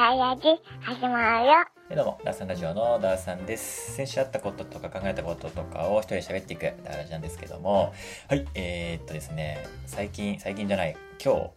[0.00, 0.42] ダイヤジ
[0.80, 1.52] 始まるよ。
[1.94, 3.96] どうも、ダーさんラジオのダーさんです。
[3.96, 7.92] 先週あったこととか考えたこととかを一人で喋っていくダーラジなんですけども、
[8.26, 11.50] はい、えー、っとですね、最近、最近じゃない、今日、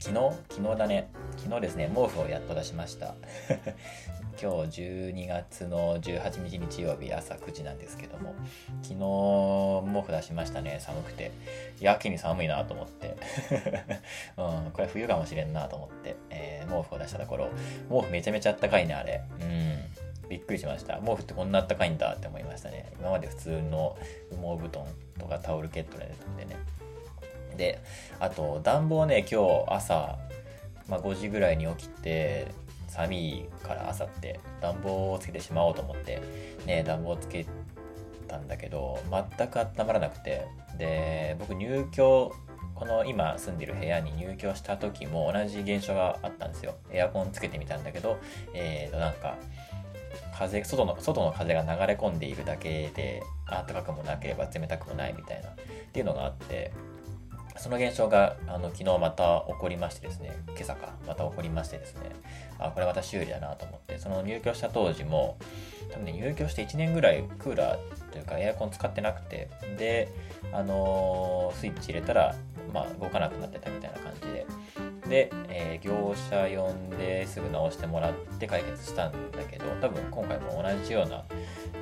[0.00, 0.36] 昨日？
[0.50, 1.08] 昨日だね。
[1.36, 3.14] 昨日ですね、毛布をやっと出しました。
[4.42, 8.34] 今日12月の18日日曜日朝9時なんですけども、
[8.82, 11.30] 昨日毛布出しましたね、寒くて。
[11.78, 13.14] やけに寒いなと思って。
[14.36, 17.50] うん、これ冬かもしれんなと思って、えー毛布を出したところ、
[17.88, 19.22] 毛布めちゃめちゃあったかいね、あれ。
[19.40, 20.28] うん。
[20.28, 20.98] びっくりしました。
[20.98, 22.92] 毛布ってこんなあったかいんだって思いましたね。
[22.98, 23.96] 今まで普通の
[24.32, 24.84] 羽毛布団
[25.20, 26.56] とかタオルケットで寝てね。
[27.56, 27.80] で、
[28.20, 30.18] あと暖房ね、今日朝、
[30.88, 32.48] まあ、5時ぐらいに起きて、
[32.88, 36.20] 寒いから朝って暖房をつけてしまおうと思って、
[36.64, 37.44] ね、暖房をつけ
[38.28, 40.46] たんだけど、全く温まらなくて、
[40.78, 42.32] で、僕入居、
[42.74, 46.74] この今住んでる部屋に入居した時も同じ現象があったんですよ。
[46.90, 48.18] エアコンつけてみたんだけど、
[48.52, 49.36] えーと、なんか、
[50.36, 55.54] 風、外の、外の風が流れ込んでいるだけで、暖かくもなければ冷たくもないみたいな、っ
[55.92, 56.72] ていうのがあって、
[57.56, 62.10] その現象が、あの、昨日また起こりましてですね、今朝か、また起こりましてですね、
[62.58, 65.36] あ、これまた修理だなと思って、その入居した当時も、
[65.90, 70.08] 多分ね、入居して1年ぐらいクーラーというかエアコン使ってなくて、で、
[70.52, 72.34] あのースイッチ入れたら、
[72.72, 74.46] まあ、動かなくなってたみたいな感じで、
[75.08, 81.24] で、えー業者呼んですぐ直してもらって解決したんだけど、多分今回も同じような、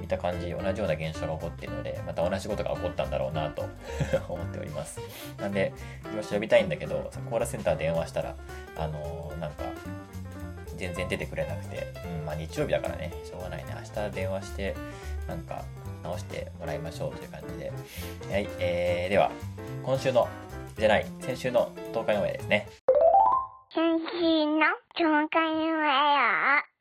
[0.00, 3.64] 見た感じ、同じような現象が起こっているので、また同じことが起こったんだろうなと
[4.28, 5.00] 思っております。
[5.38, 5.72] なんで、
[6.14, 8.34] 業者呼びたいんだけど、コーラセンター電話したら、
[8.76, 9.64] あのーなんか、
[10.76, 11.86] 全然出てくれなくて、
[12.18, 13.74] うん、まあ日曜日だからね、しょうがないね。
[13.76, 14.74] 明日電話して、
[15.28, 15.64] なんか、
[16.02, 17.72] 直してもらいましょうという感じで。
[18.32, 19.30] はい、えー、では、
[19.84, 20.28] 今週の、
[20.76, 22.81] じゃない、先週の東海オンエアですね。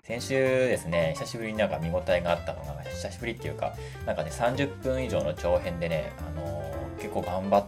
[0.03, 0.33] 先週。
[0.33, 3.73] ですね、久しぶりになんか見応えがあったのが、久しぶりっていうか、
[4.05, 7.65] なんかね、30分以上の長編でね、あのー結構頑張っ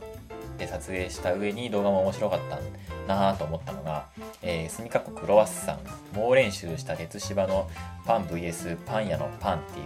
[0.57, 2.59] て撮影した上に動画も面白かった
[3.07, 4.09] なぁと思ったのが、
[4.41, 5.79] えー、すみかこクロワッサン、
[6.13, 7.69] 猛練習した鉄芝の
[8.05, 9.85] パン VS パン屋のパンっていう、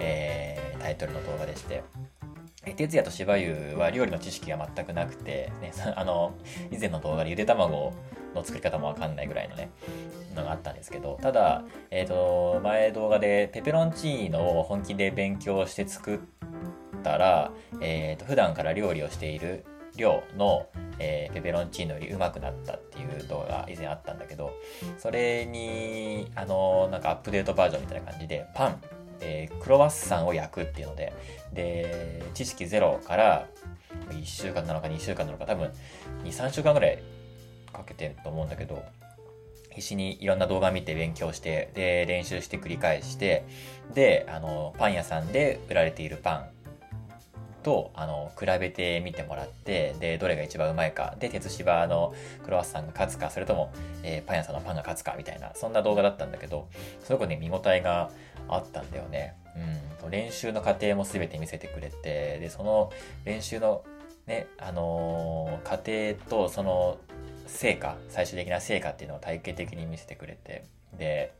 [0.00, 1.84] えータイトルの動画でして、
[2.76, 6.34] 哲也と芝生は料理の知識が全くなくて、ね、あの、
[6.72, 7.94] 以前の動画でゆで卵を
[8.34, 9.70] の作り方もわかんないぐらいのね、
[10.34, 16.18] のがあったんですけど、ただ、えっ、と、前動画でペペロンチーノを本気で勉強して作っ
[17.02, 19.64] たら、えっ、と、普段から料理をしている
[19.96, 20.66] 量の、
[20.98, 24.52] えーペペロンチーノよりうまくなったっていう動画が以前あったんだけど、
[24.98, 28.80] それに、あの、なんかアップデートバージョンみたいな感じで、パン、
[29.20, 31.12] えークロワッサンを焼くっていうので、
[31.52, 33.46] で、知識ゼロから
[34.10, 35.70] 1週間なのか2週間なのか多分
[36.24, 37.02] 2、3週間ぐらい
[37.74, 38.82] かけてると思うんだけど、
[39.70, 43.44] 必死にいろんな動画見て勉強して、で、練習して繰り返して、
[43.92, 46.46] で、あの、パン屋さんで売られているパン
[47.64, 52.14] と、あの、比べてみてもらって、で、どれが一番うまいか、で、鉄芝の
[52.44, 53.72] クロワッサンが勝つか、それとも、
[54.04, 56.68] えーパン屋さんのパンが勝つか、みたいな、そんな動画だったんだけど、
[57.02, 58.10] すごくね、見応えが
[58.48, 59.34] あったんだよね。
[60.02, 60.10] うん。
[60.10, 62.92] 練習の過程も全て見せてくれて、で、その
[63.24, 63.82] 練習の
[64.26, 66.98] ね、あのー過程とその
[67.54, 70.64] 成果、最終的な成果っていうのを体系的に見せてくれて、
[70.98, 71.32] で、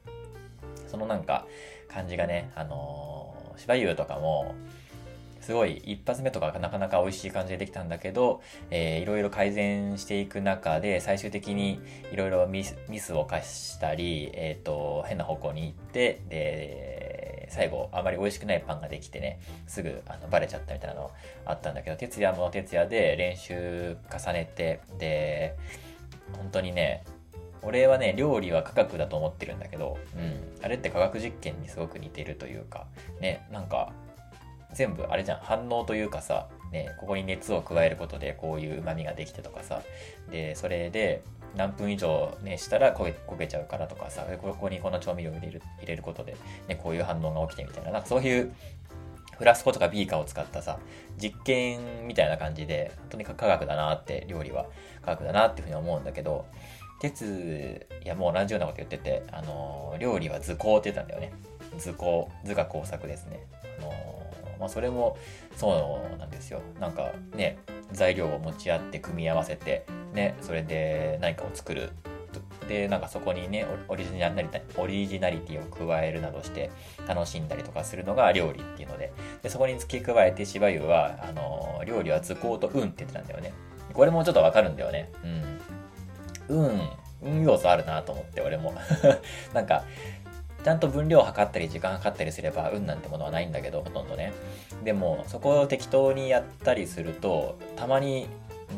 [0.89, 1.45] そのなんか
[1.89, 4.55] 感じがね、あのー、芝生とかも、
[5.41, 11.81] すごい一発目とかなかなか美味しい感じでできたんだけど、えーいろいろ改善していく中で最終的に
[12.13, 21.11] いろいろミスを犯したり、えっ、と、変な方向に行って、で、最後あまり美味しくないパンができてね、すぐあのバレちゃったみたいなの
[21.45, 25.57] あったんだけど、哲也も哲也で練習重ねて、で、
[26.35, 27.05] 本当にね、
[27.63, 32.87] 俺はね、料理は科学だと思ってるんだけど、うん、あれって科学実験にすごく似てるというか、
[33.21, 33.93] ね、なんか、
[34.75, 39.83] 全部あれじゃん、反応というかさ、ね、ここに熱を加えることでこういう旨味ができてとかさ、
[40.31, 41.23] で、それで
[41.57, 46.37] 何分以上ね、したら焦げ焦げちゃうからとかさ、ここにこの調味料を入れる入れることで、
[46.69, 48.53] ね、こういう反応が起きてみたいな、なんかそういう
[49.39, 50.79] フラスコとかビーカーを使ったさ、
[51.17, 54.67] 実験みたいな感じで、とにかく科学だなって、料理は
[55.03, 56.47] 科学だなっていうふうに思うんだけど、
[57.01, 61.33] 鉄、いやもう同じようなこと言ってて、あのー、料理は図工って言ったんだよね。
[61.79, 63.45] 図工、図が工作ですね。
[63.81, 64.15] あのー
[64.59, 65.17] まあそれも
[65.57, 66.63] そうなんですよ。
[66.81, 67.59] なんかね、
[67.93, 71.91] 材料を持ち合って組み合わせて、ね、それで何かを作る。
[72.69, 76.71] で、なんかそこにね、オリジナリティ、オリジナリティを加えるなどして
[77.07, 79.13] 楽しんだりとかするのが料理っていうので、
[79.43, 83.53] でそこに付け加えて芝生は、あの料理は図工と運って言ってたんだよね。
[83.93, 85.11] これもちょっとわかるんだよね。
[86.49, 86.57] うん。
[86.57, 86.89] 運
[87.23, 88.75] 運要素あるなと思って、俺も。
[89.55, 89.85] なんか、
[90.65, 94.33] ちゃんと分量を測ったり時間測ったりすれば運なんてものはないんだけどほとんどね
[94.83, 98.29] でもそこを適当にやったりするとたまに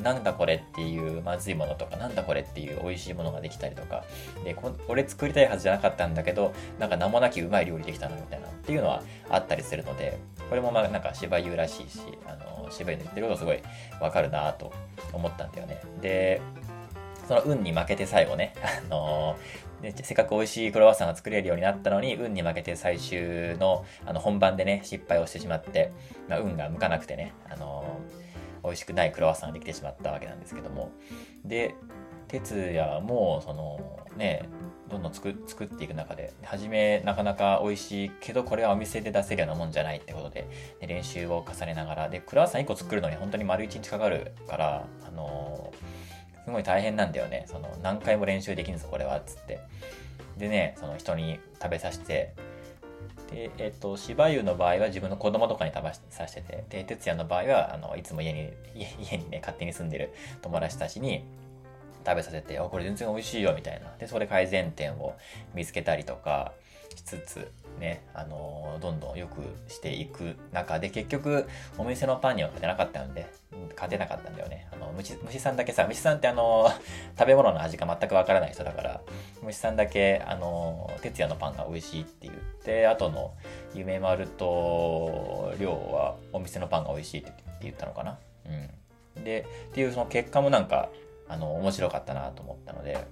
[0.03, 4.05] なんだこれっていうまずいものとかなんだこれっていう美味しいものができたりとか
[4.45, 10.19] でこ俺作りたいはずじゃなかったんだけどなんか名もなきうまい料理できたなみたいなっていうのはあったりするので
[10.49, 13.61] これもまあなんか芝優らしいしあの芝優の言ってることすごい
[14.01, 14.73] わかるなと
[15.13, 15.81] 思ったんだよね。
[16.01, 16.41] で
[17.27, 19.37] その運に負けて最後ね、あの
[19.83, 25.93] でせっかく美味しいクロワッサンが作れるようになったのに運に負けて最終のあの本番でね失敗をしてしまって、
[26.29, 28.01] まあ、運が向かなくてね、あの
[28.67, 30.91] 美味しくないクロワッサンができてしまったわけなんですけども
[31.45, 31.75] で
[32.29, 34.49] 哲也もそのね
[34.89, 40.49] どんどん作作っていく中で初めなかなか美味しいけどこれはお店で出せるようなもんじゃないってことで
[40.81, 46.07] で練習を重ねながらでクロワッサン1個作るのに本当に丸1日かかるからあのー
[46.47, 47.45] すごい大変なんだよね。
[47.49, 49.21] その何回も練習できるんですこれは。
[49.21, 49.59] つって。
[50.39, 52.35] でね、その人に食べさせて、
[53.31, 60.13] で、えっ、と、芝生の場合は自分の子供とかに食べさせてて、で、哲也の場合は、あの、いつも家に、 家にね、勝手に住んでる
[60.43, 61.25] 友達たちに
[62.05, 63.95] 食べさせて、あ、これ全然美味しいよ、みたいな。
[63.99, 65.17] で、それ改善点を
[65.55, 66.53] 見つけたりとか
[66.95, 67.51] しつつ、
[67.81, 73.27] ね、あのー、どんどん良くしていく中で、結局、お店のパンには勝てなかったので、
[73.75, 74.67] 勝てなかったんだよね。
[74.73, 79.01] あの、虫、虫さんだけさ、虫さんってあのー、食べ物の味が全くわからない人だから、
[79.43, 82.33] 虫さんだけ、あのー、哲也のパンが美味しいって言
[82.67, 83.33] って、後の
[83.75, 87.33] 夢丸と亮はお店のパンが美味しいって
[87.63, 88.19] 言ったのかな？
[89.17, 89.25] うん。
[89.25, 90.89] で、っていうその結果もなんか、
[91.29, 93.07] あの、面白かったなと思ったので、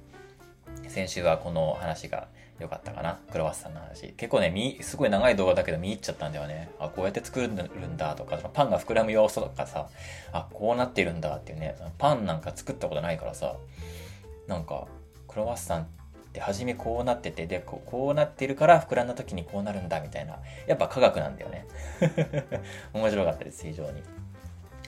[0.89, 2.27] 先週はこの話が
[2.59, 3.21] よかったかな？
[3.31, 4.13] クロワッサンの話。
[4.15, 6.71] 結構ね、み、すごい長い動画だけど見入っちゃったんだよね。
[6.81, 9.89] あ、こうやって作るんだとかその、パンが膨らむ要素とかさ、
[10.33, 13.55] あ、こうなってるんだっていうね、パンなんか作ったことないからさ、
[14.47, 14.87] なんか、
[15.29, 15.87] クロワッサン
[16.35, 20.41] って初めこうなってて、で、ここうなってるから膨らんだ時にこうなるんだみたいな。
[20.67, 21.65] やっぱ科学なんだよね。
[22.93, 24.03] 面白かったです、非常に。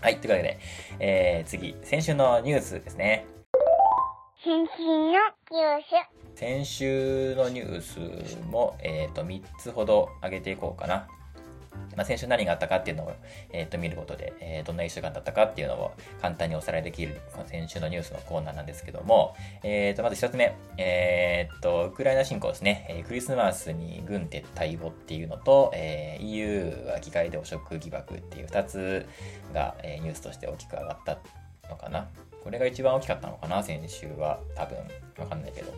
[0.00, 0.58] はい、というわけで、
[0.98, 3.26] えー、次、先週のニュースですね。
[4.42, 6.38] 先週のニュース。
[6.38, 11.06] 先週のニュースも、えー、と3つほど上げていこうかな。
[11.96, 13.12] まあ、先週何があったかっていうのを、
[13.50, 29.06] えー、と見ることで、えー、どんな1週間だったかっていうのを簡単におさらいできる先週のニュースのコーナーなんですけども、えー、とまず1つ目、えー、とウクライナ侵攻ですね、えー、クリスマスに軍撤退をっていうのと、えー、EU は議会で汚職疑惑っていう2つ
[29.54, 31.18] が、えー、ニュースとして大きく上がった
[31.68, 32.08] のかな。
[32.46, 34.38] これが一番大きかったのかな、先週は。
[34.54, 34.78] 多分。
[35.18, 35.72] わかんないけど。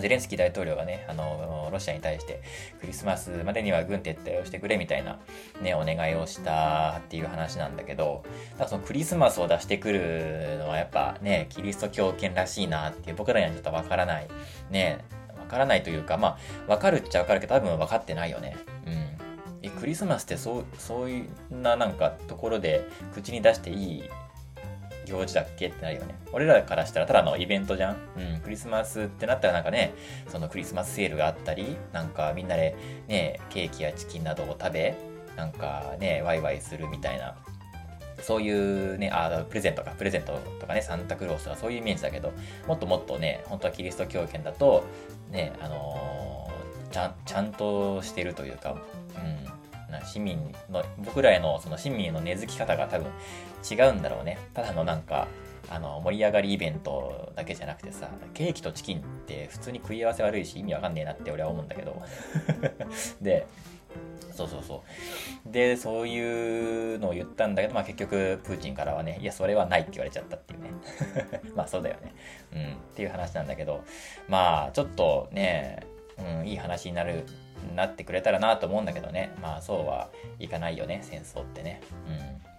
[0.00, 2.42] ゼレンスキー大統領がね、あの、ロシアに対して、
[2.80, 5.20] クリスマスまでには軍撤退をしてくれみたいな、
[5.62, 14.28] ね、お願いをしたっていう話なんだけど、だからそのクリスマスを出してくるのはやっぱね、キリスト教圏らしいなっていう僕らにはちょっとわからない。
[14.70, 15.04] ね、
[15.38, 16.36] わからないというか、ま
[16.68, 18.56] あ、わかるっちゃわかるけど多分わかってないよね。
[18.86, 19.06] うん。
[19.62, 22.84] え、クリスマスってそう、そういうななんかところで
[23.14, 24.10] 口に出していい
[25.06, 26.14] 行事だっけってなるよね。
[26.32, 27.96] 俺らからしたらただのイベントじゃん。
[28.16, 29.94] うん、クリスマスってなったらなんかね、
[30.28, 32.76] そのクリスマスセールがあったり、なんかみんなで
[33.08, 34.94] ね、ケーキやチキンなどを食べ、
[35.36, 37.36] なんかね、ワイワイするみたいな。
[38.20, 42.32] そういうね、あ、プレゼントか、プレゼントとかね、サンタクロースとかそういうイメージだけど、
[42.66, 44.84] もっともっとね、本当はキリスト教圏だと、
[45.30, 48.76] ね、あのー、ちゃん、ちゃんとしてるというか、
[49.16, 53.06] うん、市民の、僕らへのその市民への根付き方が多分
[53.70, 54.38] 違うんだろうね。
[54.54, 55.28] ただのなんか、
[55.68, 62.00] あの、盛り上がりイベントだけじゃなくてさ、ケーキとチキンって普通に食い合わせ悪いし意味わかんねえなって俺は思うんだけど。
[63.20, 63.46] で、
[64.32, 64.84] そうそうそ
[65.48, 65.52] う。
[65.52, 70.70] で、そういうのを言ったんだけど、まあ結局、プーチンからはね、いや、それはないって言われちゃったっていうね。
[71.56, 72.14] まあそうだよね。
[72.52, 72.74] うん。
[72.74, 73.82] っていう話なんだけど、
[74.28, 75.80] まあちょっとね、
[76.18, 77.24] うん、いい話になる
[77.74, 79.32] なってくれたらなと思うんだけどね。
[79.40, 81.80] まあそうはいかないよね、戦争ってね。
[82.06, 82.55] うん。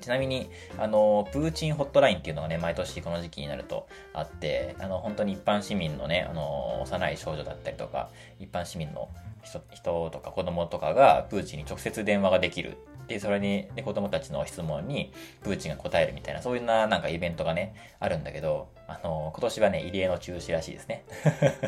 [0.00, 9.08] ちなみに、あの、プーチンホットラインっていうのがね、毎年この時期になるとあって、あの、本当に一般市民のね、あの、幼い少女だったりとか、一般市民の
[9.42, 15.12] 人人とか子供とかがプーチンに直接電話ができるで、それに、で、子供たちの質問に、
[15.42, 21.04] プーチンが答えるみたいな、そういうな、なんかイベントがね、あるんだけど、あの、今年はね、異例の中止らしいですね。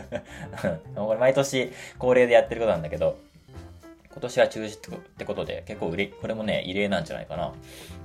[0.96, 3.18] これ毎年恒例でやってることなんだけど、
[4.10, 7.52] 今年は中止ってことで、結構売れ、これもね、異例なんじゃないかな。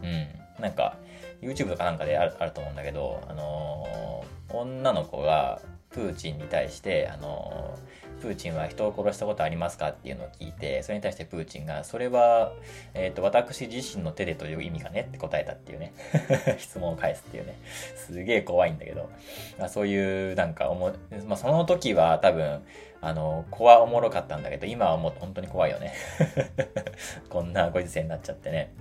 [0.03, 0.61] うん。
[0.61, 0.97] なんか、
[1.41, 5.61] YouTube とかなんかであるあると思うんだけど、あのー、女の子が、
[5.93, 7.77] プーチンに対してあの
[8.21, 12.53] プーチンは人を殺したことありますかっていうのを聞いてそれに対してプーチンがそれは、
[12.93, 15.93] えーと、私自身の手でという意味がねって答えたっていうね
[16.57, 17.55] 質問を返すっていうね
[17.95, 19.09] すげえ怖いんだけど、
[19.59, 20.93] まあ、そういうなんか思、
[21.27, 22.63] まあ、その時は多分
[23.03, 25.93] あの、子はおもろかったんだけど、今はもう本当に怖いよね
[27.29, 28.73] こんなご時世になっちゃってね。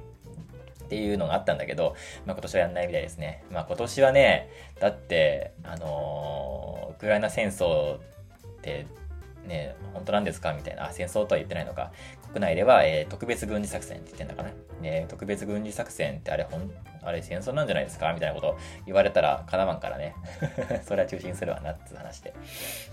[0.84, 3.44] っていうのがあったんだけど、まあ、今年はやんないみたいですね。
[3.50, 4.48] まあ、今年はね、
[4.78, 8.00] だって、あのー、ウクライナ戦争っ
[8.60, 8.86] て
[9.46, 10.52] ね、本当なんですか？
[10.52, 11.92] みたいな、あ、戦争とは言ってないのか。
[12.32, 14.50] 国内では、えー、特別軍事作戦って言ってんだかな。
[14.80, 16.70] ね、特別軍事作戦ってあれ、ほん、
[17.02, 18.12] あれ戦争なんじゃないですか？
[18.14, 20.14] みたいなこと言われたら、かなわんからね。
[20.88, 22.32] それは中心するわなって話で。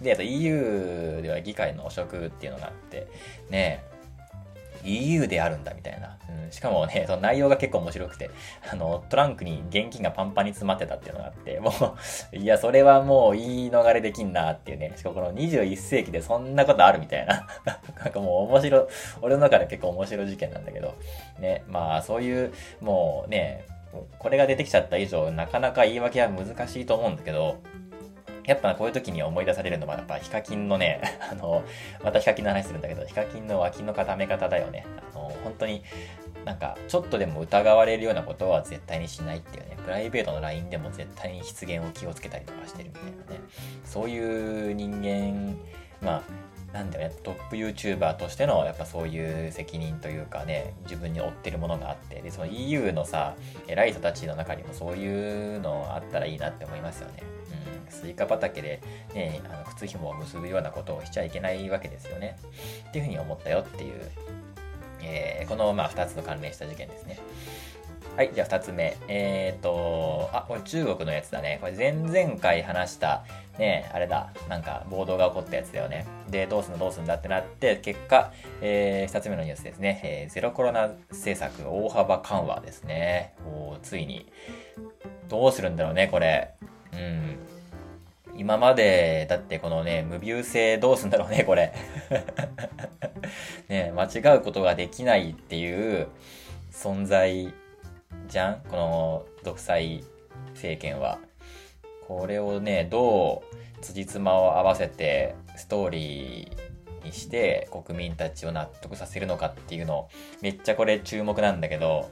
[0.02, 3.08] で、あと EU では議会の汚職っていうのがあって、
[3.50, 3.99] ねえ、
[4.84, 6.18] EU であるんだみたいな。
[6.46, 8.30] うん、しかもね、 その内容が結構面白くて、
[8.72, 11.72] あの、トランクに現金がパンパンに詰まってたっていうのがあって、も
[12.34, 14.94] う、いや、それはもう言い逃れできんなっていうね。
[14.96, 17.48] しかもこの21世紀でそんなことあるみたいな。
[18.04, 18.88] なんかもう面白、
[19.22, 20.96] 俺の中で結構面白い事件なんだけど、
[21.40, 23.66] ね、まあそういう、もうね、
[24.20, 27.58] これが出てきちゃった以上、なかなか言い訳は難しいと思うんだけど、
[28.50, 31.02] やっぱこういう時に思い出されるのは、やっぱヒカキンのね、
[31.32, 31.64] あの、
[32.04, 34.88] またヒカキンの話するんだけど、ヒカキンの脇の固め方だよね。
[35.14, 35.84] あの、本当に、
[36.46, 43.48] なんか、ちょっとでも疑われるようなことは絶対にしないっていうね、プライベートの LINE でも絶対に失言を気をつけたりとかしてるみたいなね、
[43.86, 45.56] そういう人間、
[46.02, 53.36] まあ、なんだよね、トップ YouTuber としての、やっぱそういう責任というかね、自分に負ってるものがあって、で、その EU のさ、
[53.68, 57.39] 偉い人たちの中にもそういうのあったらいいなって思いますよね。
[57.90, 58.82] スイカ畑で、
[59.14, 62.38] ね、あの靴紐を結ぶようなことをしちゃいけないわけですよね。
[62.90, 64.02] っていうふうに思ったよっていう、
[65.02, 67.20] えー、この、まあ、2つの関連した事件ですね。
[68.16, 68.98] はい、じゃあ2つ目。
[69.08, 71.58] えっ、ー、と、あ、これ中国のやつだね。
[71.62, 73.24] これ前々回話した、
[73.58, 76.06] ね、あれだ、なんか暴動が起こったやつだよね。
[76.30, 80.02] で、どうすんのどうすんだってなって、結果、えー、2つ目のニュースですね。
[80.04, 83.36] えー、ゼロコロナ政策大幅緩和ですね。
[83.46, 84.30] おついに。
[85.30, 86.56] どうするんだろうね、これ。
[86.92, 87.38] うん。
[88.40, 91.74] 今まで、だってこのね、無病性どうすんだろうね、これ。
[93.68, 96.08] ね、間違うことができないっていう
[96.72, 97.54] 存在
[98.30, 98.62] じゃん？
[98.70, 100.06] この独裁
[100.54, 101.20] 政権は。
[102.08, 110.10] これをね、どう辻褄を合わせてストーリーにして国民たちを納得させるのかっていうの
[110.42, 112.10] めっちゃこれ注目なんだけど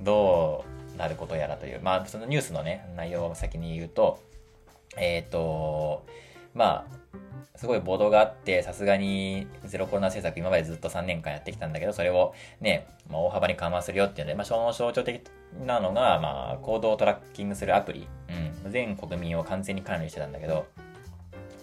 [0.00, 0.64] ど
[0.94, 4.20] うなることやらというまあそのニュースのね内容を先に言うと
[4.96, 6.06] えっ、ー、と、
[6.54, 15.22] まあ、すごい暴動があって、さすがにゼロコロナ政策今までずっと3年間やってきたんだけど、それをね、まあ、大幅に緩和するよっていうので、まあ、その象徴的
[15.64, 18.08] なのが、まあ、行動をトラッキングするアプリ。
[18.64, 18.72] うん。
[18.72, 20.66] 全国民を完全に管理してたんだけど、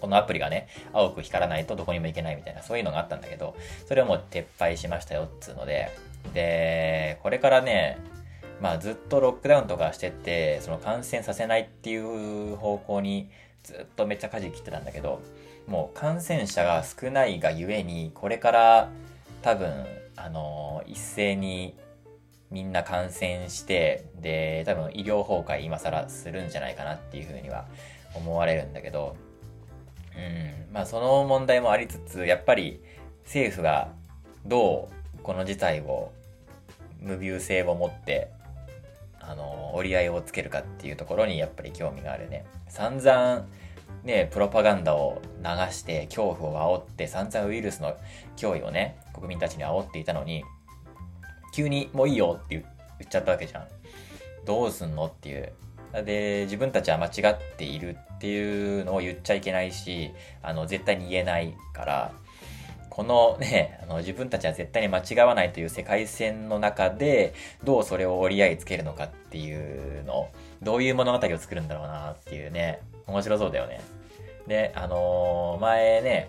[0.00, 3.54] このアプリがね、青く光らないとどこにも行けないみたいな、そういうのがあったんだけど、
[3.86, 5.90] それをもう撤廃しましたよっつうので、
[6.34, 7.98] で、これからね、
[8.60, 13.30] まあずっとロックダウンとかしてて、その感染させないっていう方向に
[13.62, 15.20] ずっとめっちゃ舵切ってたんだけど、
[15.66, 18.88] もう感染者が少ないがゆえに、これから
[19.42, 19.86] 多分、
[20.16, 21.74] あの、一斉に
[22.50, 27.66] みんな感染して、で、多分医療崩壊今更するんじゃないかなっていうふうには
[28.14, 29.16] 思われるんだけど、
[30.16, 32.82] うん、まあその問題もありつつ、やっぱり
[33.24, 33.92] 政府が
[34.44, 36.12] どうこの事態を
[37.00, 38.30] 無病性を持って
[39.30, 42.44] あの、折り合いをつけるかっていうところにやっぱり興味があるね。
[42.68, 43.46] 散々、
[44.02, 47.96] ね、プロパガンダを流して恐怖を煽って散々ウイルスの
[48.36, 50.42] 脅威をね、国民たちに煽っていたのに、
[51.54, 52.64] 急にもういいよって言
[53.06, 53.68] っちゃったわけじゃん。
[54.44, 55.52] どうすんのっていう。
[56.04, 60.10] で、自分たちは間違っているっていうのを言っちゃいけないし、
[60.42, 62.12] あの、絶対に言えないから、
[62.90, 67.32] このね、 あの自分たちは絶対に間違わないという世界線の中で、
[67.64, 70.28] どうそれを折り合いつけるのかっていうの、
[70.60, 73.80] どういう物語を作るんだろうなっていうね、面白そうだよね。
[74.46, 76.28] で、あのー、前ね、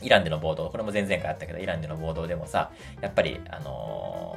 [0.00, 2.70] イランでの暴動、これも前々回あったけど、イランでの暴動でもさ、
[3.00, 4.36] やっぱり、あの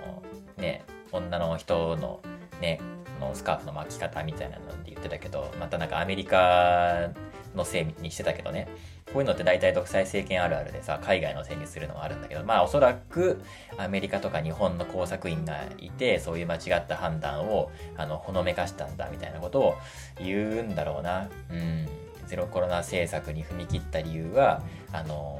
[0.58, 2.20] ー、ね、女の人の
[2.60, 2.80] ね、
[3.20, 7.10] のスカーフの巻き方みたいなので言ってたけど、またなんかアメリカ
[7.56, 8.68] のせいにしてたけどね、
[9.14, 13.42] こういうのって大体独裁政権あるあるでさ、海外のせいにするのがあるんだけど、まあおそらく
[13.78, 19.76] アメリカとか日本の工作員がいて、そういう間違った判断を、あの、ほのめかしたんだみたいなことを
[20.20, 21.30] 言うんだろうな。
[21.52, 21.88] うん。
[22.28, 25.40] ゼロコロナ政策に踏み切った理由は、あの、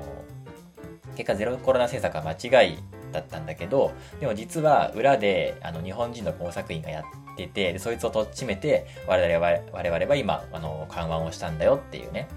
[1.16, 2.78] 結果ゼロコロナ政策は間違い
[3.12, 12.28] だったんだけど、でも実は裏で、あの、日本人の工作員がやってて、でそいつをとっちめて、我々は、我々は今、あの、緩和をしたんだよっていうね。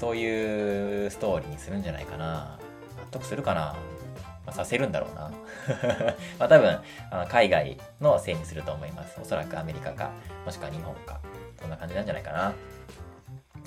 [0.00, 2.58] そういうストーリーにするんじゃないかな。
[2.96, 3.76] 納得するかな
[4.46, 5.30] まあ、させるんだろうな。
[6.40, 6.80] まあ多分
[7.10, 9.18] あの、海外のせいにすると思います。
[9.20, 10.10] おそらくアメリカか、
[10.46, 11.20] もしくは日本か。
[11.60, 12.54] そんな感じなんじゃないかな。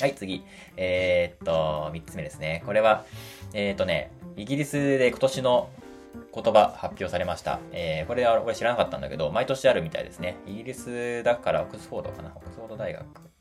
[0.02, 0.44] はい、次。
[0.76, 2.64] えー、っと、3つ目ですね。
[2.66, 3.06] これは、
[3.54, 5.70] えー、っとね、イギリスで今年の
[6.34, 7.60] 言葉発表されました。
[7.72, 10.38] えー、これは俺知らなかったんだけど、毎年あるみたいですね。
[10.48, 12.32] イギリスだからオックスフォードかな。
[12.36, 13.33] オックスフォード大学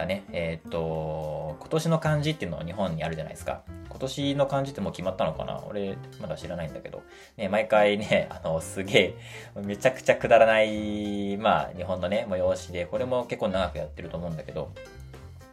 [0.00, 0.24] だね。
[0.32, 3.62] えー、っと、今年の漢字っていうのは日本にあるじゃないですか。
[3.88, 5.62] 今年の漢字ってもう決まったのかな？
[5.68, 7.02] 俺、まだ知らないんだけど。
[7.36, 9.14] ね、毎回ね、 あの、すげえ、
[9.62, 14.70] めちゃくちゃくだらない、まあ、日本のね、催しで、これも結構長くやってると思うんだけど、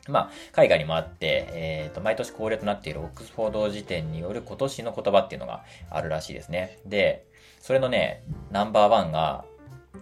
[0.07, 6.77] まあ、海外にもあって、えっ、と、毎年恒例となっているオックスフォード辞典による今年の言葉っていうのがあるらしいですね。
[6.85, 7.25] で、
[7.59, 9.43] それのね、ナンバーワンが、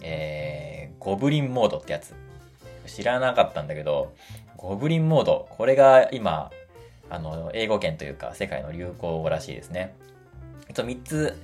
[0.03, 2.13] えー、ゴブリンモードってやつ。
[2.87, 4.13] 知らなかったんだけど、
[4.57, 6.51] ゴブリンモード、これが今、
[7.09, 9.95] あの、英語圏というか世界の流行語らしいですね。
[10.67, 11.35] えっと、3つ、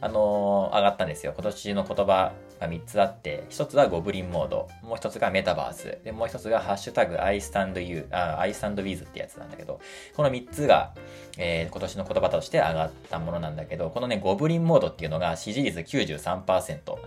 [0.00, 1.32] あのー、上がったんですよ。
[1.34, 9.80] 今年の言葉が3つあって、1つはゴブリンモード、もう1つがメタバース、で、もう1つがハッシュタグ I stand you, あ I stand with ってやつなんだけど、
[10.16, 10.92] この3つが、
[11.36, 16.78] えー、今年の言葉として上がったものなんだけど、このね、ゴブリンモードっていうのが支持率93%。
[16.88, 16.98] も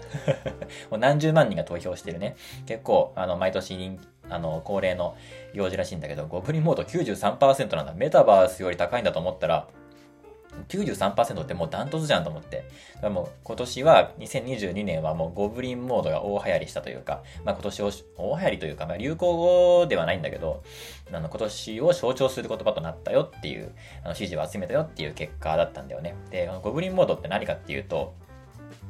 [0.91, 2.35] う何十万人が投票してるね。
[2.65, 5.15] 結構、あの、毎年人気、あの、恒例の
[5.53, 7.93] 用事らしいんだけど、ゴブリンモード93%なんだ。
[7.93, 9.67] メタバースより高いんだと思ったら、
[10.67, 12.57] 93%ってもうダントツじゃんと思って。
[12.95, 20.63] だからもう今年は、2022年はもうゴブリンモードが大流行りしたというか、まあ今年を、大流行りというか、まあ流行語ではないんだけど、
[21.11, 23.71] あの今年を象徴する言葉となったよっていう、
[24.03, 26.15] あの支持を集めたよっていう結果だったんだよね。
[26.29, 28.13] で、ゴブリンモードって何かっていうと、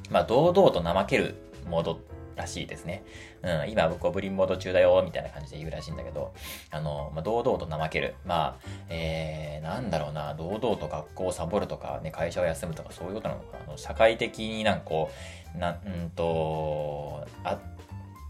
[0.09, 1.35] まあ堂々と怠ける
[1.69, 1.99] モード
[2.35, 3.03] らしいですね。
[3.43, 6.33] うん、今ゴブリンモード中だよ、みたいな感じで言うらしいんだけど、
[6.69, 8.15] あの、まあ、堂々と怠ける。
[8.25, 13.63] まあ、えー、なんだろうな、堂々と学校をサボるとか、ね、会社を休むとか、そういうことなのかな。
[13.67, 15.09] あの社会的になんかこ
[15.55, 17.59] う、な、うんと、あ、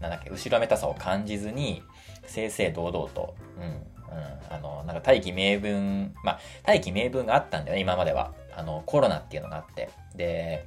[0.00, 1.82] なんだっけ、後ろめたさを感じずに、
[2.26, 8.34] 正々堂々と、うん、うん、あの、なんか大義名分、まあ、大義名分があったんだよね、今までは。
[8.54, 9.88] あの、コロナっていうのがあって。
[10.14, 10.66] で、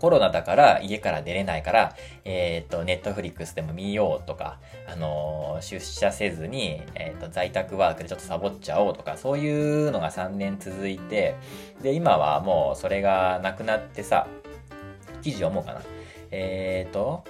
[0.00, 9.50] コロナだから家から出れないから、えっ、ー、と、ネットフリックスでも見ようとか、あのー、出社せずに、えっ、ー、と、在宅ワークでちょっとサボっちゃおうとか、そうい
[9.86, 11.36] うのが3年続いて、
[11.82, 14.26] で、今はもうそれがなくなってさ、
[15.22, 15.82] 記事読もうかな。
[16.30, 17.24] えっ、と、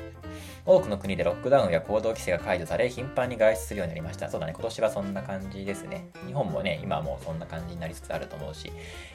[0.69, 4.29] 多くの国でロックダウンや行動規制が解除され、頻繁に外出するようになりました。
[4.29, 6.09] そうだね、今年はそんな感じですね。
[6.27, 8.71] 日本もね、今はもうそんな感じになりつつあると思うし、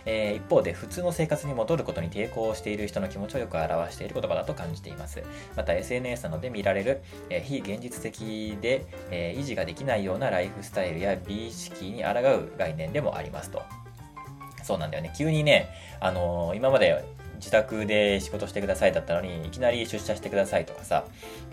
[0.05, 5.21] えー、一方で普通の生活に戻ることに抵抗している人の気持ちをよく表している言葉だと感じています。
[5.55, 13.61] また SNS などで見られる、えー、非現実的で、えー、維持ができないようなライフスタイルや美意識に抗う概念でもありますと。
[14.63, 15.13] そうなんだよね。
[15.15, 17.03] 急にね、あの、今まで
[17.43, 21.03] 自宅で仕事してくださいだったのに、いきなり出社してくださいとかさ、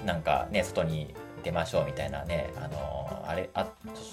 [0.06, 3.66] なんかね、外に出ましょうみたいなね、あのあれ、あ、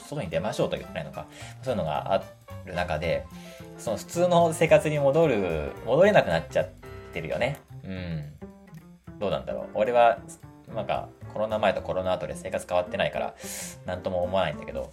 [0.10, 1.28] 外に出ましょうと言ってないのか、
[1.62, 2.24] そういうのがあ
[2.66, 3.28] る中で、
[3.78, 6.70] その普通の生活に戻る、戻れなくなっちゃっ
[7.13, 7.60] てるよね。
[7.84, 9.20] うん。
[9.20, 9.66] どうなんだろう。
[9.76, 10.18] 俺は、
[10.74, 13.36] なんか、コロナ前とコロナ後で生活変わってないから、
[13.86, 14.90] なんとも思わないんだけど、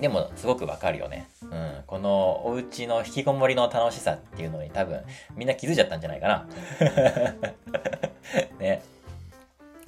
[0.00, 1.28] でも、すごくわかるよね。
[1.42, 1.82] うん。
[1.86, 5.02] この、お家の引きこもりの楽しさっていうのに多分、
[5.36, 6.46] みんな気づいちゃったんじゃないかな。
[8.58, 8.82] ね。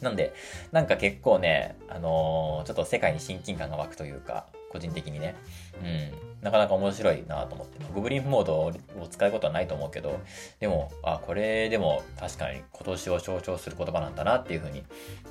[0.00, 0.32] なんで、
[0.70, 5.34] なんか結構ね、あのー、ちょっと世界に親近感が湧くというか、個人的にね。
[5.82, 6.28] うん。
[6.42, 7.78] なかなか面白いなと思って。
[7.92, 8.72] ゴブリンモードを
[9.10, 10.20] 使うことはないと思うけど、
[10.60, 14.84] でも、あ、これでも確かに今年を象徴する言葉なんだなっていうふうに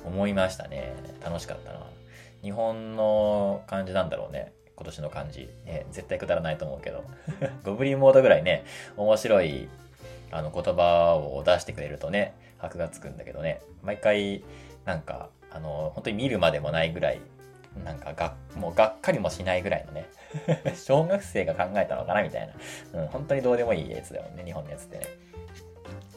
[0.04, 0.92] 思いましたね。
[1.24, 1.80] 楽しかったな。
[2.48, 4.54] 日本の感じなんだろうね。
[4.74, 5.50] 今年の漢字。
[5.66, 7.04] ね、絶対くだらないと思うけど。
[7.62, 8.64] ゴブリンモードぐらいね、
[8.96, 9.68] 面白い、
[10.30, 13.60] あの、言葉を出してくれるとね、箔がつくんだけどね。
[13.82, 14.42] 毎回、
[14.86, 17.20] なんか、あの、本当に見るまでもないぐらい、
[17.84, 20.06] なんかが、もうがっかりもしないぐらいのね、
[20.74, 22.50] 小学生が考えたのかなみたい
[22.94, 23.02] な。
[23.02, 25.06] うん、本当にどうでもいいやつだよね、日本のやつってね。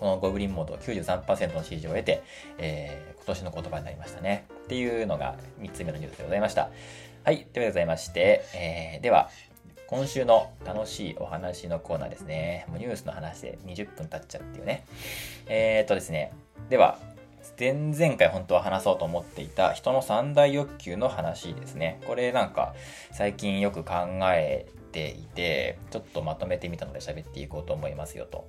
[0.01, 2.23] このゴブリンモード93%の支持を得て、
[2.57, 4.47] えー、今年の言葉になりましたね。
[4.63, 6.71] っていうのが3つ目のニュースでございました。
[7.23, 9.29] はい、というわけでございまして、えー、では、
[9.85, 12.65] 今週の楽しいお話のコーナーですね。
[12.69, 14.85] もうニュースの話で20分経っちゃうっていうね。
[15.45, 16.33] えー、っとですね、
[16.71, 16.97] では、
[17.59, 22.01] 前々回本当は話そうと思っていた人の三大欲求の話ですね。
[22.07, 22.73] これなんか
[23.11, 23.93] 最近よく考
[24.33, 28.47] えていて、ちょっとまとめてみたので喋っていこうと思いますよと。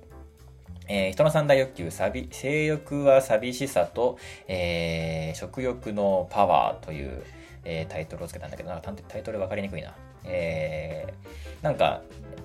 [0.87, 4.17] えー、人の三大欲求、性欲は寂しさと、
[4.47, 7.23] えー、食欲のパワーという、
[7.63, 9.93] えー、タイトルをつけたんだけど、なんかタイトル分かりにくいな。
[10.25, 12.01] えー、なんか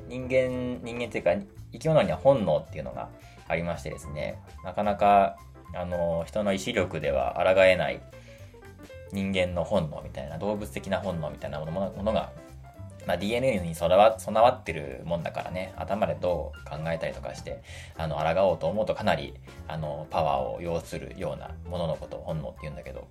[0.09, 1.35] 人間、人間っていうか
[1.73, 3.09] 生き物には本能っていうのが
[3.49, 5.37] ありましてですね、なかなか
[5.75, 8.01] あの人の意志力では抗えない
[9.13, 12.31] 人間の本能みたいな動物的な本能みたいなものものが、
[13.09, 15.73] まあ、DNA に備わ備わってるもんだからね。
[15.77, 17.63] 頭でどう考えたりとかして
[17.97, 19.33] あの抗おうと思うとかなり
[19.67, 23.09] あのパワーを要するようなもののことを本能って言うんだけど。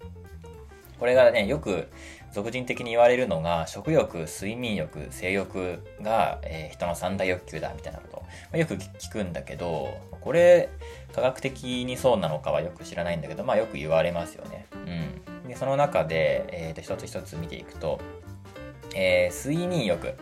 [0.99, 1.89] これがねよく
[2.31, 10.69] 俗人的に言われるのが食欲睡眠欲性欲が、えー、人の三大欲求だみたいなこと、まあ、よく聞くんだけどこれ
[11.13, 14.65] 科学的にそうなのかはよく知らないんだけどまあよく言われますよね。
[14.73, 15.47] うん。
[15.47, 17.99] でその中で、えー、と一つ一つ見ていくと、
[18.95, 20.13] えー、睡眠欲、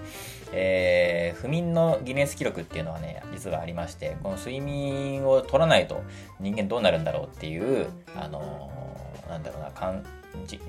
[0.52, 6.02] えー、不眠のギネス記録っていうのはね実はありましてこの睡眠を取らないと
[6.40, 9.72] 人間どうなるんだろうっていうあのー、なんだろうな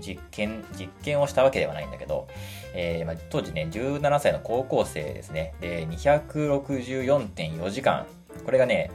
[0.00, 2.28] 実験実験をしたわけではないんだけど、
[2.74, 5.54] えーまあ、当時ね17歳の高校生ですね。
[5.60, 8.06] で264.4時間。
[8.44, 8.90] これがね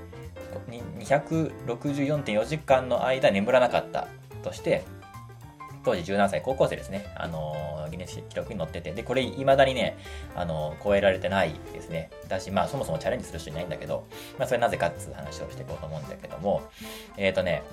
[0.99, 4.07] 264.4時間の間眠らなかった
[4.43, 4.83] として
[5.83, 7.05] 当時17歳、高校生ですね。
[7.15, 9.97] あのギネス記録に載ってて、で、これ未だにね、
[10.35, 12.09] あの超えられてないですね。
[12.27, 14.05] だし、まあ、そもそもチャレンジする人いないんだけど、
[14.37, 16.61] まあ、それなぜかっていう話をしていこうと思うんだけども、
[17.17, 17.63] えっ、ー、とね、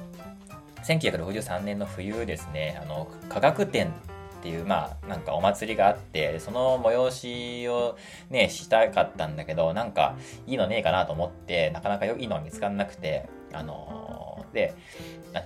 [0.84, 3.92] 1963年の冬ですね、あの、科学展
[4.38, 7.96] っていう、まあ、なんかお祭りがあって、その催しを
[8.30, 10.16] ね、したかったんだけど、なんか
[10.46, 14.74] いいのねえかなと思って、なかなかいいのは見つからなくて、あのー、で、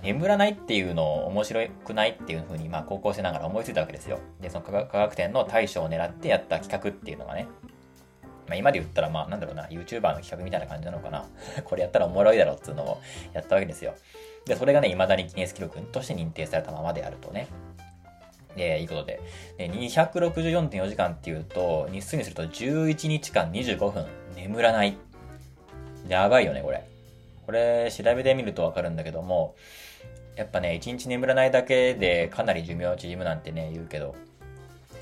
[0.01, 4.19] 眠らないっていうのを面白くないっていうふうに、まあ、高校生ながら思いついたわけですよ。
[4.41, 7.47] で、その科学展の対象を狙ってやった企画っていうのがね、
[8.47, 11.25] まあ、今で言ったら、まあ、なんだろうな、YouTuber の企画みたいな感じなのかな。
[11.63, 13.01] これやったらおもろいだろうっていうのを
[13.33, 13.95] やったわけですよ。
[14.45, 17.47] で、それがね、未だにギネス記録として認定されたままであるとね。
[18.55, 19.19] で、いいことで。
[19.57, 24.97] で、264.4時間っていうと、日数にすると11日間25分眠らない。
[26.07, 26.92] やばいよね、これ。
[27.45, 29.55] これ、調べてみるとわかるんだけども、
[30.35, 34.15] やっぱね、1日眠らないだけでかなり寿命縮むなんてね、言うけど、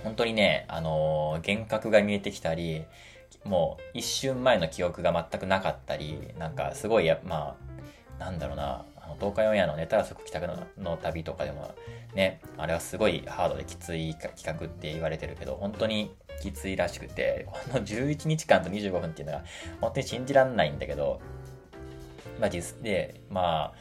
[0.04, 2.86] 本当にね、あのー、幻覚が見えてきたり、
[3.44, 7.56] もう一瞬前の記憶が全くなかったり、なんかすごいや、ま
[8.20, 11.74] あ、なんだろうな、あの東海オンエアの寝たら即帰宅のの旅とかでも
[12.14, 19.44] ね、あれはすごいハードできつい企画って言われてるけど、本当にきついらしくて、この11日間と25分っていうのが
[19.80, 21.22] 本当に信じらんないんだけど、
[22.42, 23.72] まあで、ま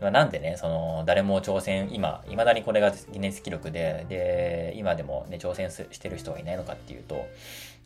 [0.00, 7.24] あ、なんでね、その、誰も挑戦、今、いまだにこれがギネス記録で、で、今でもね、挑戦してる人がいないのかっていうと、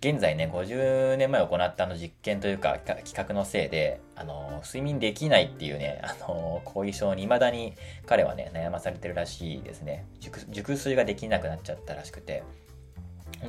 [0.01, 7.75] 現在ね、50年前行ったあの実験というか、企画のせいで、あの、睡眠できないっていうね、あの、後遺症に未だに
[8.07, 10.07] 彼はね、悩まされてるらしいですね。
[10.21, 12.43] 熟睡ができなくなっちゃったらしくて、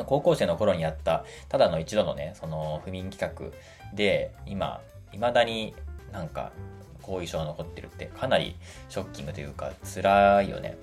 [0.06, 5.74] 高校生の頃にやった、ただの一度のね、その不眠企画で、今、未だに
[6.12, 6.52] なんか
[7.02, 8.56] 後遺症が残ってるってかなり
[8.90, 10.78] ショッキングというか辛いよね。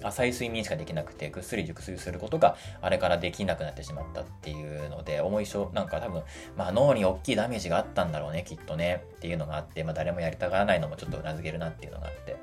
[0.00, 6.22] うん、浅い睡眠しかできなくてぐっすり熟睡することがあれからできなくなってしまったっていうので重い症なんか多分、
[6.56, 12.36] まあ、脳に大きいダメージがあったんだろうねきっとねっていうのがあって、まあ、誰もやりたがらないのもちょっとうなずけるなっていうのがあって、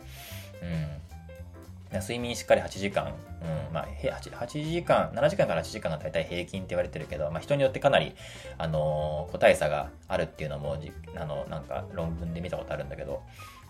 [0.62, 0.88] うん、
[1.91, 8.15] 睡眠しっかり8時間、うんまあ、8, 時間、7時間から8時間が大体平均って言われてるけど、まあ、人によってかなり、
[8.58, 10.78] あのー、個体差があるっていうのも
[11.15, 13.21] あの、なんか論文で見たことあるんだけど、